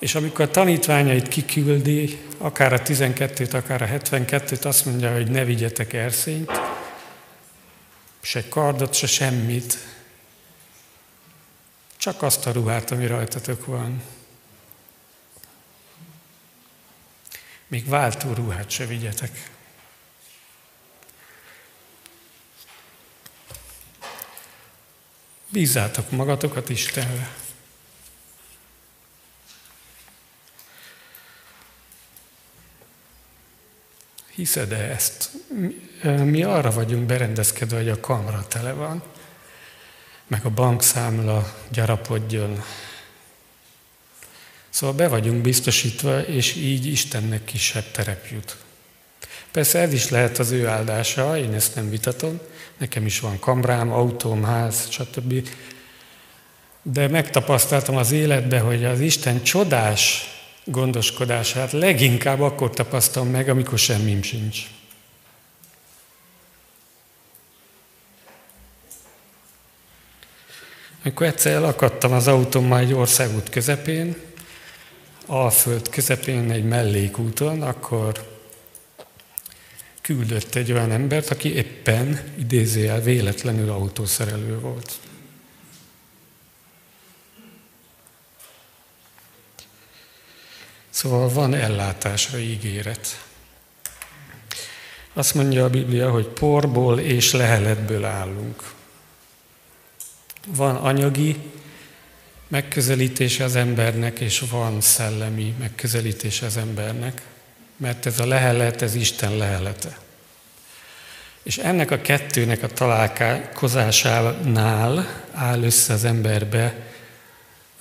[0.00, 5.44] És amikor a tanítványait kiküldi, akár a 12-t, akár a 72-t, azt mondja, hogy ne
[5.44, 6.50] vigyetek erszényt,
[8.20, 9.78] se kardot, se semmit,
[11.96, 14.02] csak azt a ruhát, ami rajtatok van.
[17.66, 19.50] Még váltó ruhát se vigyetek.
[25.48, 27.30] Bízzátok magatokat Istenre.
[34.40, 35.30] Hiszed-e ezt?
[36.02, 39.02] Mi arra vagyunk berendezkedve, hogy a kamra tele van,
[40.26, 42.62] meg a bankszámla gyarapodjon.
[44.70, 48.56] Szóval be vagyunk biztosítva, és így Istennek kisebb terep jut.
[49.50, 52.40] Persze ez is lehet az ő áldása, én ezt nem vitatom.
[52.78, 55.48] Nekem is van kamrám, autóm, ház, stb.
[56.82, 60.28] De megtapasztaltam az életbe, hogy az Isten csodás
[60.64, 64.58] gondoskodását leginkább akkor tapasztalom meg, amikor semmim sincs.
[71.02, 74.16] Amikor egyszer elakadtam az autómmal egy országút közepén,
[75.26, 78.38] Alföld közepén egy mellékúton, akkor
[80.02, 84.92] küldött egy olyan embert, aki éppen, idézőjel, véletlenül autószerelő volt.
[90.90, 93.24] Szóval van ellátásra ígéret.
[95.12, 98.72] Azt mondja a Biblia, hogy porból és leheletből állunk.
[100.46, 101.36] Van anyagi
[102.48, 107.22] megközelítése az embernek, és van szellemi megközelítése az embernek,
[107.76, 109.98] mert ez a lehelet, ez Isten lehelete.
[111.42, 116.74] És ennek a kettőnek a találkozásánál áll össze az emberbe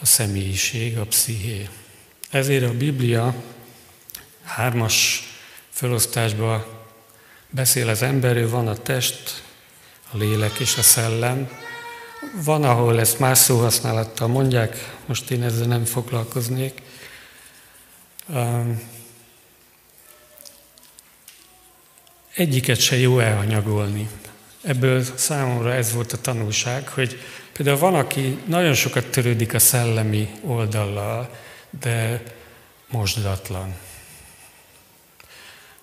[0.02, 1.68] a személyiség, a psziché.
[2.30, 3.36] Ezért a Biblia
[4.44, 5.24] hármas
[5.70, 6.66] felosztásban
[7.50, 9.44] beszél az emberről, van a test,
[10.12, 11.50] a lélek és a szellem.
[12.44, 16.82] Van, ahol ezt más szóhasználattal mondják, most én ezzel nem foglalkoznék.
[22.36, 24.10] Egyiket se jó elhanyagolni.
[24.62, 27.20] Ebből számomra ez volt a tanulság, hogy
[27.54, 31.30] például van, aki nagyon sokat törődik a szellemi oldallal,
[31.70, 32.24] de
[32.88, 33.76] mosdatlan.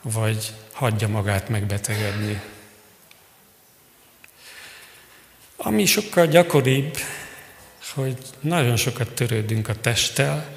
[0.03, 2.41] Vagy hagyja magát megbetegedni.
[5.57, 6.97] Ami sokkal gyakoribb,
[7.95, 10.55] hogy nagyon sokat törődünk a testtel,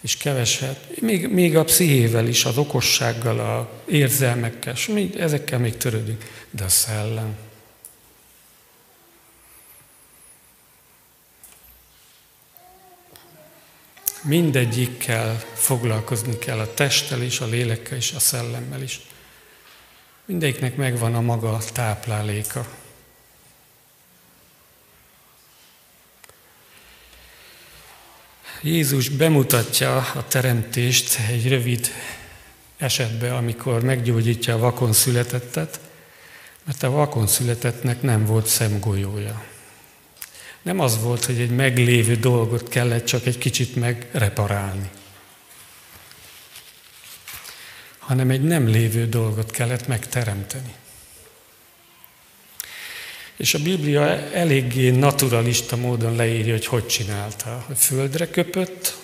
[0.00, 6.24] és keveset, még, még a pszichével is, az okossággal, a érzelmekkel, még, ezekkel még törődünk,
[6.50, 7.36] de a szellem,
[14.22, 19.00] mindegyikkel foglalkozni kell, a testtel is, a lélekkel is, a szellemmel is.
[20.24, 22.66] Mindegyiknek megvan a maga tápláléka.
[28.62, 31.90] Jézus bemutatja a teremtést egy rövid
[32.76, 35.80] esetbe, amikor meggyógyítja a vakon születettet,
[36.64, 39.49] mert a vakon születettnek nem volt szemgolyója.
[40.62, 44.90] Nem az volt, hogy egy meglévő dolgot kellett csak egy kicsit megreparálni,
[47.98, 50.74] hanem egy nem lévő dolgot kellett megteremteni.
[53.36, 54.02] És a Biblia
[54.32, 57.64] eléggé naturalista módon leírja, hogy hogy csinálta.
[57.66, 58.96] Hogy földre köpött,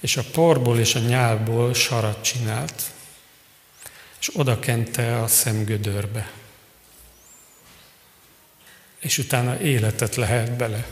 [0.00, 2.82] és a porból és a nyálból sarat csinált,
[4.20, 6.30] és oda kente a szemgödörbe
[9.02, 10.86] és utána életet lehet bele.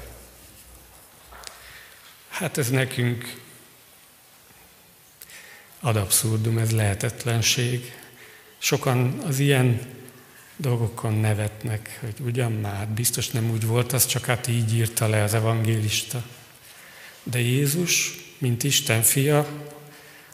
[2.28, 3.40] Hát ez nekünk
[5.80, 7.94] ad abszurdum, ez lehetetlenség.
[8.58, 9.80] Sokan az ilyen
[10.56, 15.22] dolgokon nevetnek, hogy ugyan már, biztos nem úgy volt, az csak hát így írta le
[15.22, 16.24] az evangélista.
[17.22, 19.38] De Jézus, mint Isten fia,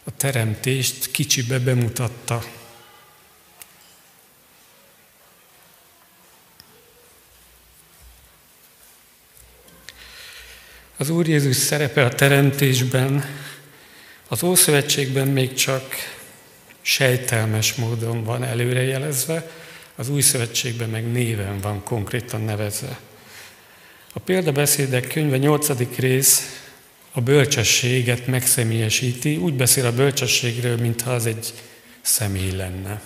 [0.04, 2.44] a teremtést kicsibe bemutatta.
[10.98, 13.24] Az Úr Jézus szerepe a teremtésben,
[14.28, 15.94] az Ószövetségben még csak
[16.80, 19.50] sejtelmes módon van előrejelezve,
[19.96, 22.98] az Új Szövetségben meg néven van konkrétan nevezve.
[24.12, 25.96] A példabeszédek könyve 8.
[25.98, 26.60] rész
[27.12, 31.52] a bölcsességet megszemélyesíti, úgy beszél a bölcsességről, mintha az egy
[32.02, 33.00] személy lenne.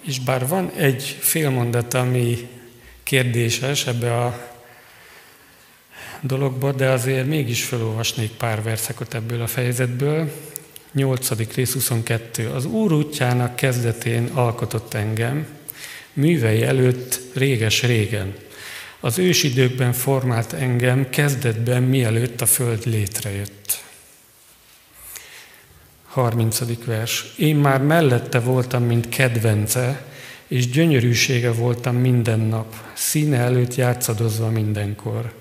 [0.00, 2.48] És bár van egy félmondat, ami
[3.08, 4.50] kérdéses ebbe a
[6.20, 10.32] dologba, de azért mégis felolvasnék pár verszakot ebből a fejezetből.
[10.92, 11.54] 8.
[11.54, 12.48] rész 22.
[12.48, 15.46] Az Úr útjának kezdetén alkotott engem,
[16.12, 18.34] művei előtt réges-régen.
[19.00, 23.82] Az ősidőkben formált engem kezdetben, mielőtt a föld létrejött.
[26.06, 26.84] 30.
[26.84, 27.24] vers.
[27.36, 30.06] Én már mellette voltam, mint kedvence,
[30.48, 35.32] és gyönyörűsége voltam minden nap, színe előtt játszadozva mindenkor.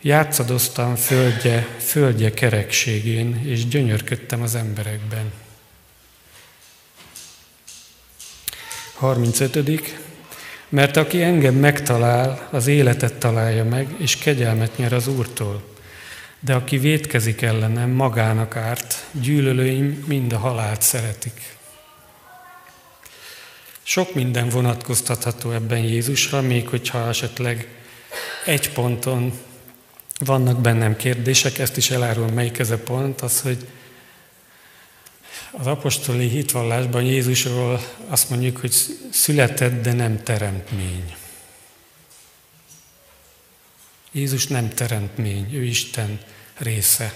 [0.00, 5.32] Játszadoztam földje, földje kerekségén, és gyönyörködtem az emberekben.
[8.94, 9.96] 35.
[10.68, 15.62] Mert aki engem megtalál, az életet találja meg, és kegyelmet nyer az Úrtól.
[16.40, 21.57] De aki vétkezik ellenem, magának árt, gyűlölőim mind a halált szeretik.
[23.88, 27.68] Sok minden vonatkoztatható ebben Jézusra, még hogyha esetleg
[28.44, 29.38] egy ponton
[30.18, 33.66] vannak bennem kérdések, ezt is elárul, melyik ez a pont, az, hogy
[35.50, 38.74] az apostoli hitvallásban Jézusról azt mondjuk, hogy
[39.10, 41.14] született, de nem teremtmény.
[44.12, 46.20] Jézus nem teremtmény, ő Isten
[46.58, 47.12] része.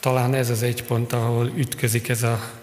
[0.00, 2.59] Talán ez az egy pont, ahol ütközik ez a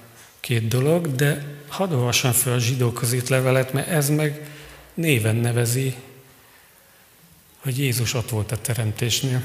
[0.47, 4.49] két dolog, de hadd olvassam fel a zsidókhoz írt levelet, mert ez meg
[4.93, 5.95] néven nevezi,
[7.57, 9.41] hogy Jézus ott volt a teremtésnél.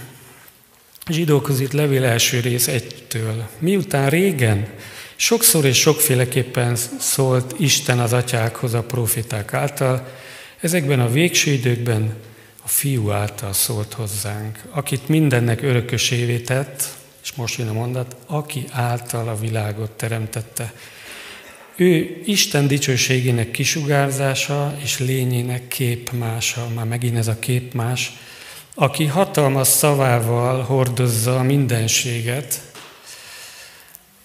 [1.05, 3.49] A zsidókhoz írt levél első rész egytől.
[3.59, 4.69] Miután régen
[5.17, 10.09] sokszor és sokféleképpen szólt Isten az atyákhoz a profiták által,
[10.61, 12.17] ezekben a végső időkben
[12.63, 16.89] a fiú által szólt hozzánk, akit mindennek örökösévé tett,
[17.23, 20.73] és most jön a mondat, aki által a világot teremtette.
[21.77, 28.13] Ő Isten dicsőségének kisugárzása és lényének képmása, már megint ez a képmás,
[28.75, 32.73] aki hatalmas szavával hordozza a mindenséget,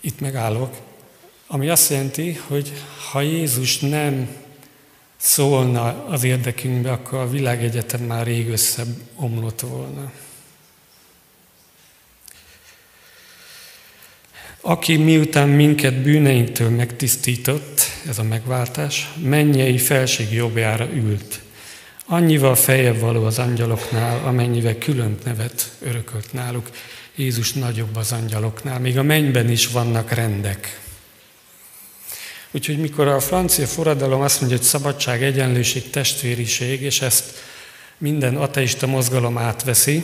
[0.01, 0.75] itt megállok,
[1.47, 2.71] ami azt jelenti, hogy
[3.11, 4.27] ha Jézus nem
[5.17, 10.11] szólna az érdekünkbe, akkor a világegyetem már rég összeomlott volna.
[14.62, 21.39] Aki miután minket bűneinktől megtisztított, ez a megváltás, mennyei felség jobbjára ült.
[22.05, 26.70] Annyival feljebb való az angyaloknál, amennyivel külön nevet örökölt náluk.
[27.16, 30.80] Jézus nagyobb az angyaloknál, még a mennyben is vannak rendek.
[32.51, 37.34] Úgyhogy mikor a francia forradalom azt mondja, hogy szabadság, egyenlőség, testvériség, és ezt
[37.97, 40.03] minden ateista mozgalom átveszi,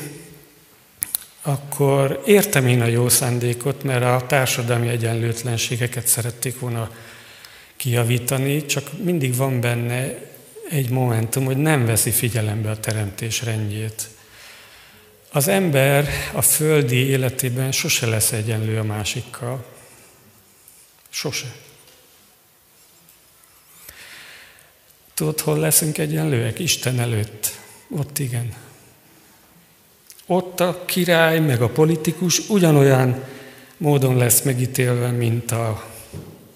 [1.46, 6.90] akkor értem én a jó szándékot, mert a társadalmi egyenlőtlenségeket szerették volna
[7.76, 10.32] kijavítani, csak mindig van benne
[10.70, 14.10] egy momentum, hogy nem veszi figyelembe a teremtés rendjét.
[15.32, 19.66] Az ember a földi életében sose lesz egyenlő a másikkal.
[21.10, 21.48] Sose.
[25.14, 26.60] Tudod, hol leszünk egyenlőek?
[26.60, 27.52] Isten előtt.
[27.90, 28.54] Ott igen.
[30.26, 33.24] Ott a király, meg a politikus ugyanolyan
[33.78, 35.92] módon lesz megítélve, mint a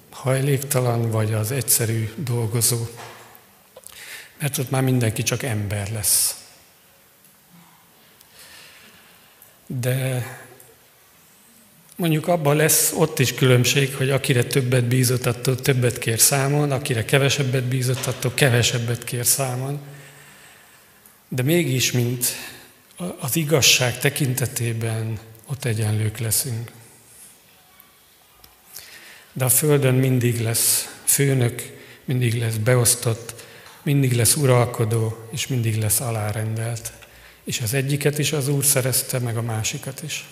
[0.09, 2.77] hajléktalan vagy az egyszerű dolgozó.
[4.39, 6.41] Mert ott már mindenki csak ember lesz.
[9.67, 10.25] De
[11.95, 17.05] mondjuk abban lesz ott is különbség, hogy akire többet bízott, attól többet kér számon, akire
[17.05, 19.79] kevesebbet bízott, attól kevesebbet kér számon.
[21.29, 22.25] De mégis, mint
[23.19, 26.71] az igazság tekintetében ott egyenlők leszünk.
[29.33, 33.45] De a Földön mindig lesz főnök, mindig lesz beosztott,
[33.81, 36.91] mindig lesz uralkodó, és mindig lesz alárendelt.
[37.43, 40.25] És az egyiket is az Úr szerezte, meg a másikat is.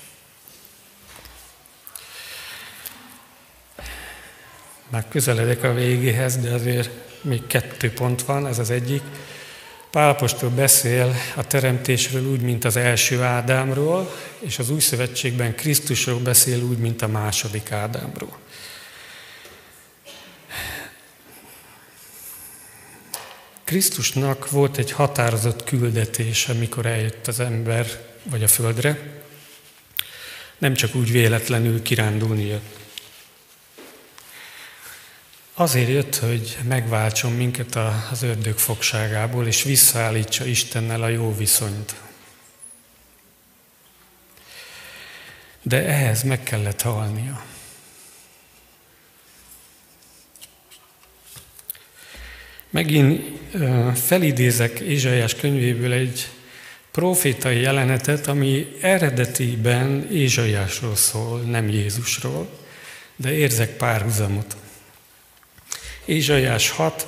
[4.90, 6.90] Már közeledek a végéhez, de azért
[7.22, 9.02] még kettő pont van, ez az egyik.
[9.96, 16.64] Pálapostól beszél a teremtésről úgy, mint az első Ádámról, és az új szövetségben Krisztusról beszél
[16.64, 18.38] úgy, mint a második Ádámról.
[23.64, 27.88] Krisztusnak volt egy határozott küldetés, amikor eljött az ember
[28.24, 29.00] vagy a földre.
[30.58, 32.85] Nem csak úgy véletlenül kirándulni jött.
[35.58, 37.76] Azért jött, hogy megváltson minket
[38.12, 41.96] az ördög fogságából, és visszaállítsa Istennel a jó viszonyt.
[45.62, 47.44] De ehhez meg kellett halnia.
[52.70, 53.40] Megint
[53.98, 56.30] felidézek Ézsaiás könyvéből egy
[56.92, 62.50] profétai jelenetet, ami eredetiben Ézsaiásról szól, nem Jézusról,
[63.16, 64.56] de érzek párhuzamot.
[66.06, 67.08] Ézsaiás 6,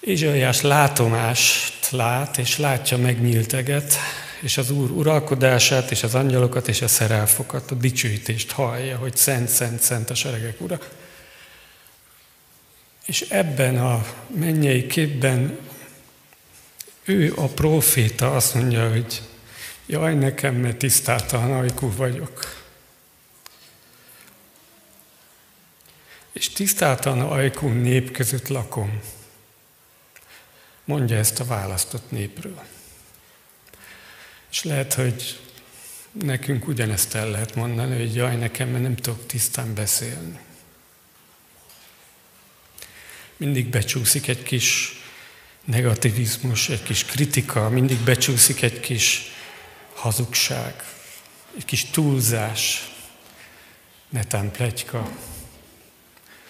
[0.00, 3.94] Ézsaiás látomást lát, és látja megnyílteget,
[4.40, 9.48] és az Úr uralkodását, és az angyalokat, és a szerelfokat, a dicsőítést hallja, hogy szent,
[9.48, 10.78] szent, szent a seregek ura.
[13.06, 15.58] És ebben a mennyei képben
[17.04, 19.22] ő a proféta azt mondja, hogy
[19.86, 22.66] jaj nekem, mert tisztáltalan ajkú vagyok.
[26.58, 29.00] És tisztáltalan ajkú nép között lakom.
[30.84, 32.62] Mondja ezt a választott népről.
[34.50, 35.40] És lehet, hogy
[36.12, 40.38] nekünk ugyanezt el lehet mondani, hogy jaj nekem, nem tudok tisztán beszélni
[43.38, 44.92] mindig becsúszik egy kis
[45.64, 49.32] negativizmus, egy kis kritika, mindig becsúszik egy kis
[49.94, 50.84] hazugság,
[51.56, 52.92] egy kis túlzás,
[54.08, 55.10] netán plegyka,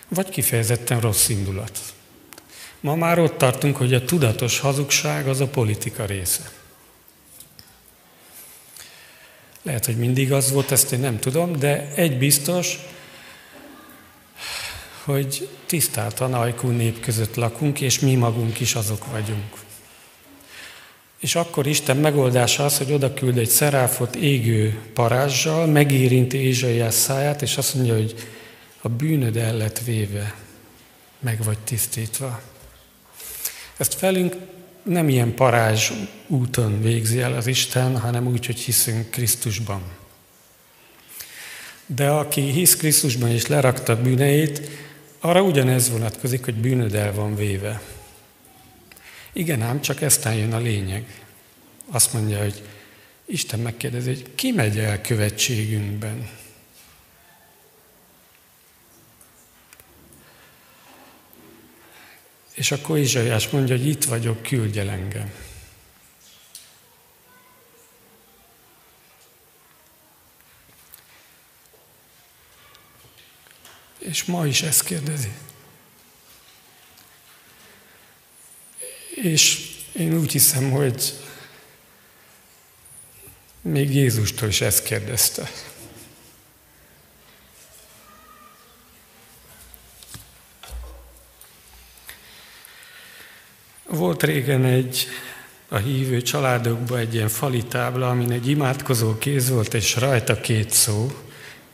[0.09, 1.79] vagy kifejezetten rossz indulat.
[2.81, 6.51] Ma már ott tartunk, hogy a tudatos hazugság az a politika része.
[9.63, 12.79] Lehet, hogy mindig az volt, ezt én nem tudom, de egy biztos,
[15.05, 19.57] hogy tisztáltan ajkú nép között lakunk, és mi magunk is azok vagyunk.
[21.19, 27.43] És akkor Isten megoldása az, hogy oda küld egy szeráfot égő parázsal, megérinti Ézsaiás száját,
[27.43, 28.15] és azt mondja, hogy
[28.81, 30.35] a bűnöd el lett véve,
[31.19, 32.41] meg vagy tisztítva.
[33.77, 34.37] Ezt felünk
[34.83, 35.93] nem ilyen parázs
[36.27, 39.83] úton végzi el az Isten, hanem úgy, hogy hiszünk Krisztusban.
[41.87, 44.61] De aki hisz Krisztusban és lerakta bűneit,
[45.21, 47.81] arra ugyanez vonatkozik, hogy bűnöd el van véve.
[49.33, 51.23] Igen ám, csak eztán jön a lényeg.
[51.91, 52.63] Azt mondja, hogy
[53.27, 56.29] Isten megkérdezi, hogy ki megy el követségünkben?
[62.59, 65.33] És akkor Izsaiás mondja, hogy itt vagyok, küldj el engem.
[73.99, 75.31] És ma is ezt kérdezi.
[79.15, 81.13] És én úgy hiszem, hogy
[83.63, 85.51] még Jézustól is ezt kérdezte.
[93.99, 95.07] Volt régen egy
[95.69, 100.71] a hívő családokban egy ilyen fali tábla, amin egy imádkozó kéz volt, és rajta két
[100.71, 101.13] szó,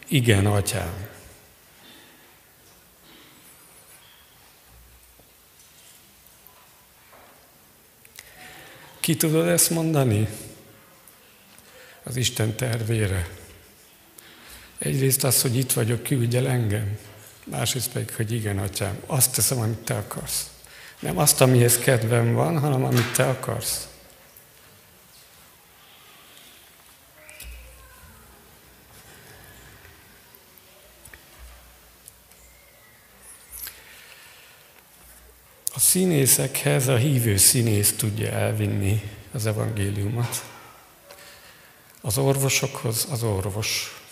[0.09, 1.07] igen, atyám.
[9.01, 10.29] Ki tudod ezt mondani?
[12.03, 13.29] Az Isten tervére.
[14.79, 16.99] Egyrészt az, hogy itt vagyok, küldj el engem.
[17.45, 20.54] Másrészt pedig, hogy igen, atyám, azt teszem, amit te akarsz.
[21.05, 23.89] Nem azt, amihez kedvem van, hanem amit te akarsz.
[35.75, 39.03] A színészekhez a hívő színész tudja elvinni
[39.33, 40.45] az evangéliumot.
[42.01, 44.03] Az orvosokhoz az orvos.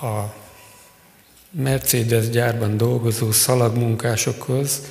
[0.00, 0.46] A
[1.50, 4.82] Mercedes gyárban dolgozó szalagmunkásokhoz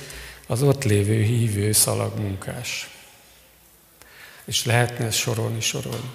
[0.46, 2.90] az ott lévő hívő szalagmunkás.
[4.44, 6.10] És lehetne ezt sorolni, sorolni.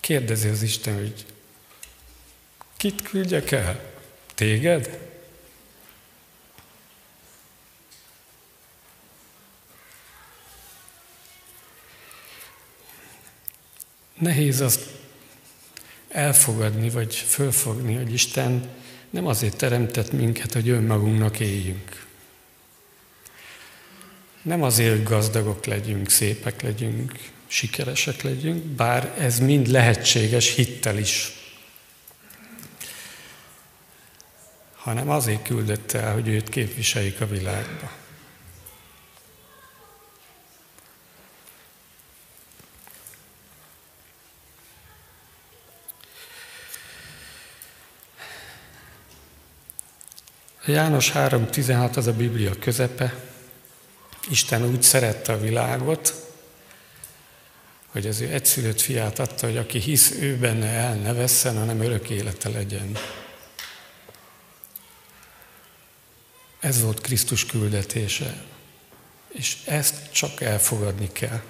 [0.00, 1.26] Kérdezi az Isten, hogy
[2.76, 3.92] Kit küldjek el?
[4.34, 5.12] Téged?
[14.18, 15.03] Nehéz azt
[16.14, 18.68] elfogadni, vagy fölfogni, hogy Isten
[19.10, 22.06] nem azért teremtett minket, hogy önmagunknak éljünk.
[24.42, 27.12] Nem azért, hogy gazdagok legyünk, szépek legyünk,
[27.46, 31.32] sikeresek legyünk, bár ez mind lehetséges hittel is.
[34.74, 38.03] Hanem azért küldött el, hogy őt képviseljük a világba.
[50.66, 53.14] János 3.16 az a Biblia közepe.
[54.30, 56.14] Isten úgy szerette a világot,
[57.86, 61.80] hogy az ő egyszülött fiát adta, hogy aki hisz ő benne el ne vesszen, hanem
[61.80, 62.96] örök élete legyen.
[66.60, 68.44] Ez volt Krisztus küldetése.
[69.28, 71.42] És ezt csak elfogadni kell.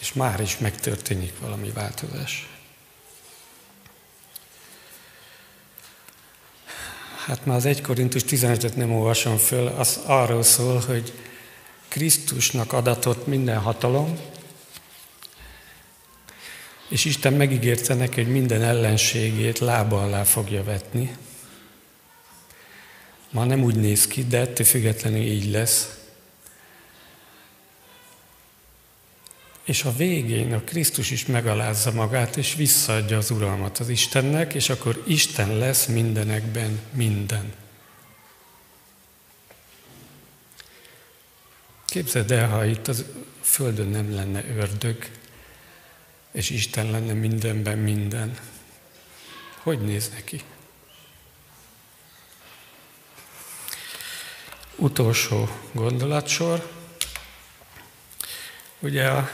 [0.00, 2.53] És már is megtörténik valami változás.
[7.26, 11.12] Hát már az 1 Korintus 15-öt nem olvasom föl, az arról szól, hogy
[11.88, 14.18] Krisztusnak adatott minden hatalom,
[16.88, 21.16] és Isten megígérte neki, hogy minden ellenségét lába alá fogja vetni.
[23.30, 25.88] Ma nem úgy néz ki, de ettől függetlenül így lesz.
[29.64, 34.68] És a végén a Krisztus is megalázza magát, és visszaadja az uralmat az Istennek, és
[34.68, 37.52] akkor Isten lesz mindenekben minden.
[41.84, 42.92] Képzeld el, ha itt a
[43.40, 45.10] Földön nem lenne ördög,
[46.32, 48.38] és Isten lenne mindenben minden.
[49.62, 50.42] Hogy néz neki?
[54.76, 56.70] Utolsó gondolatsor.
[58.78, 59.30] Ugye a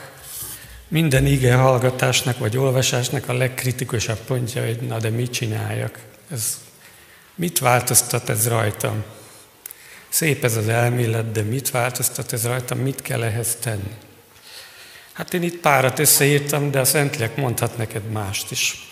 [0.90, 5.98] minden ige hallgatásnak vagy olvasásnak a legkritikusabb pontja, hogy na de mit csináljak?
[6.30, 6.60] Ez,
[7.34, 9.04] mit változtat ez rajtam?
[10.08, 12.78] Szép ez az elmélet, de mit változtat ez rajtam?
[12.78, 13.94] Mit kell ehhez tenni?
[15.12, 18.88] Hát én itt párat összeírtam, de a Szentlélek mondhat neked mást is.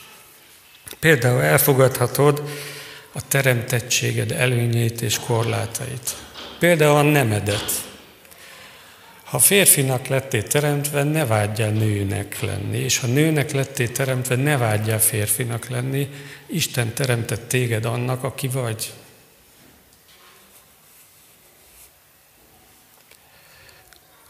[1.01, 2.43] Például elfogadhatod
[3.13, 6.17] a teremtettséged előnyét és korlátait.
[6.59, 7.88] Például a nemedet.
[9.29, 15.01] Ha férfinak lettél teremtve, ne vágyjál nőnek lenni, és ha nőnek lettél teremtve, ne vágyjál
[15.01, 16.09] férfinak lenni,
[16.47, 18.93] Isten teremtett téged annak, aki vagy.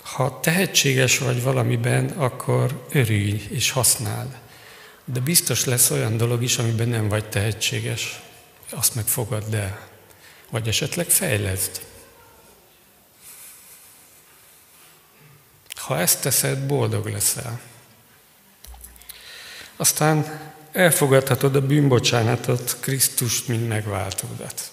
[0.02, 4.36] Ha tehetséges vagy valamiben, akkor örülj és használd.
[5.04, 8.20] De biztos lesz olyan dolog is, amiben nem vagy tehetséges.
[8.70, 9.88] Azt meg fogadd el.
[10.50, 11.80] Vagy esetleg fejleszd.
[15.88, 17.60] Ha ezt teszed, boldog leszel.
[19.76, 20.40] Aztán
[20.72, 24.72] elfogadhatod a bűnbocsánatot, Krisztust, mint megváltódat.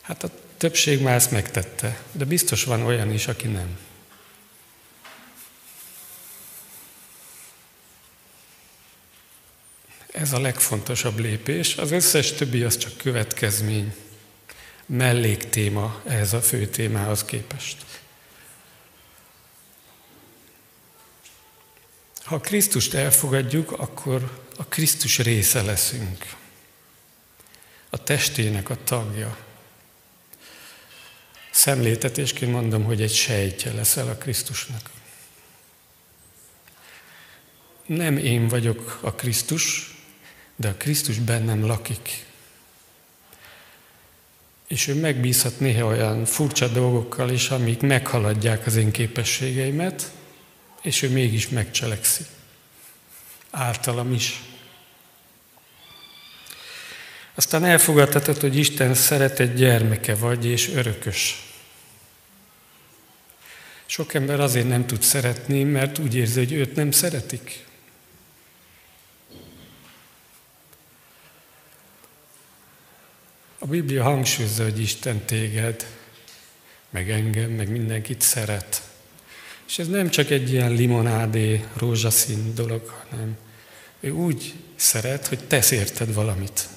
[0.00, 3.78] Hát a többség már ezt megtette, de biztos van olyan is, aki nem.
[10.12, 13.94] Ez a legfontosabb lépés, az összes többi az csak következmény,
[14.86, 17.86] melléktéma ehhez a fő témához képest.
[22.28, 26.34] Ha Krisztust elfogadjuk, akkor a Krisztus része leszünk.
[27.90, 29.36] A testének a tagja.
[31.50, 34.90] Szemléltetésként mondom, hogy egy sejtje leszel a Krisztusnak.
[37.86, 39.94] Nem én vagyok a Krisztus,
[40.56, 42.26] de a Krisztus bennem lakik.
[44.66, 50.16] És ő megbízhat néha olyan furcsa dolgokkal is, amik meghaladják az én képességeimet,
[50.88, 52.24] és ő mégis megcselekszi.
[53.50, 54.42] Általam is.
[57.34, 61.42] Aztán elfogadhatod, hogy Isten szeretett gyermeke vagy, és örökös.
[63.86, 67.64] Sok ember azért nem tud szeretni, mert úgy érzi, hogy őt nem szeretik.
[73.58, 75.86] A Biblia hangsúlyozza, hogy Isten téged,
[76.90, 78.87] meg engem, meg mindenkit szeret.
[79.68, 83.36] És ez nem csak egy ilyen limonádé, rózsaszín dolog, hanem
[84.00, 86.68] ő úgy szeret, hogy tesz érted valamit.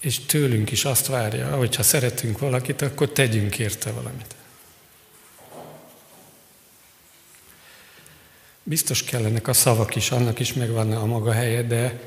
[0.00, 4.34] És tőlünk is azt várja, hogy ha szeretünk valakit, akkor tegyünk érte valamit.
[8.62, 12.00] Biztos kellenek a szavak is, annak is megvan a maga helye, de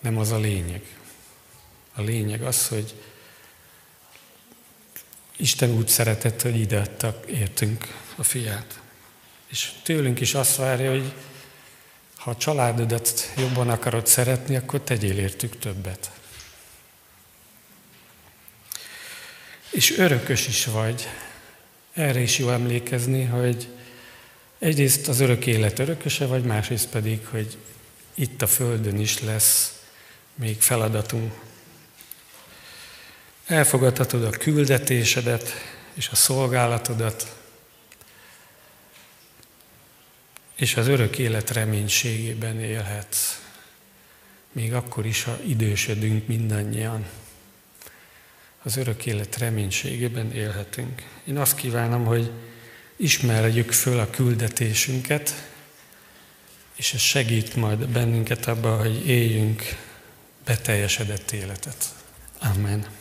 [0.00, 0.82] nem az a lényeg.
[1.94, 2.94] A lényeg az, hogy
[5.36, 8.80] Isten úgy szeretett, hogy ide adtak, értünk a fiát.
[9.46, 11.12] És tőlünk is azt várja, hogy
[12.16, 16.10] ha a családodat jobban akarod szeretni, akkor tegyél értük többet.
[19.70, 21.08] És örökös is vagy.
[21.92, 23.68] Erre is jó emlékezni, hogy
[24.58, 27.56] egyrészt az örök élet örököse vagy, másrészt pedig, hogy
[28.14, 29.80] itt a Földön is lesz
[30.34, 31.32] még feladatunk.
[33.46, 35.52] Elfogadhatod a küldetésedet
[35.94, 37.36] és a szolgálatodat,
[40.56, 43.40] és az örök élet reménységében élhetsz,
[44.52, 47.06] még akkor is, ha idősödünk mindannyian.
[48.62, 51.02] Az örök élet reménységében élhetünk.
[51.24, 52.30] Én azt kívánom, hogy
[52.96, 55.48] ismerjük föl a küldetésünket,
[56.76, 59.62] és ez segít majd bennünket abban, hogy éljünk
[60.44, 61.84] beteljesedett életet.
[62.38, 62.95] Amen.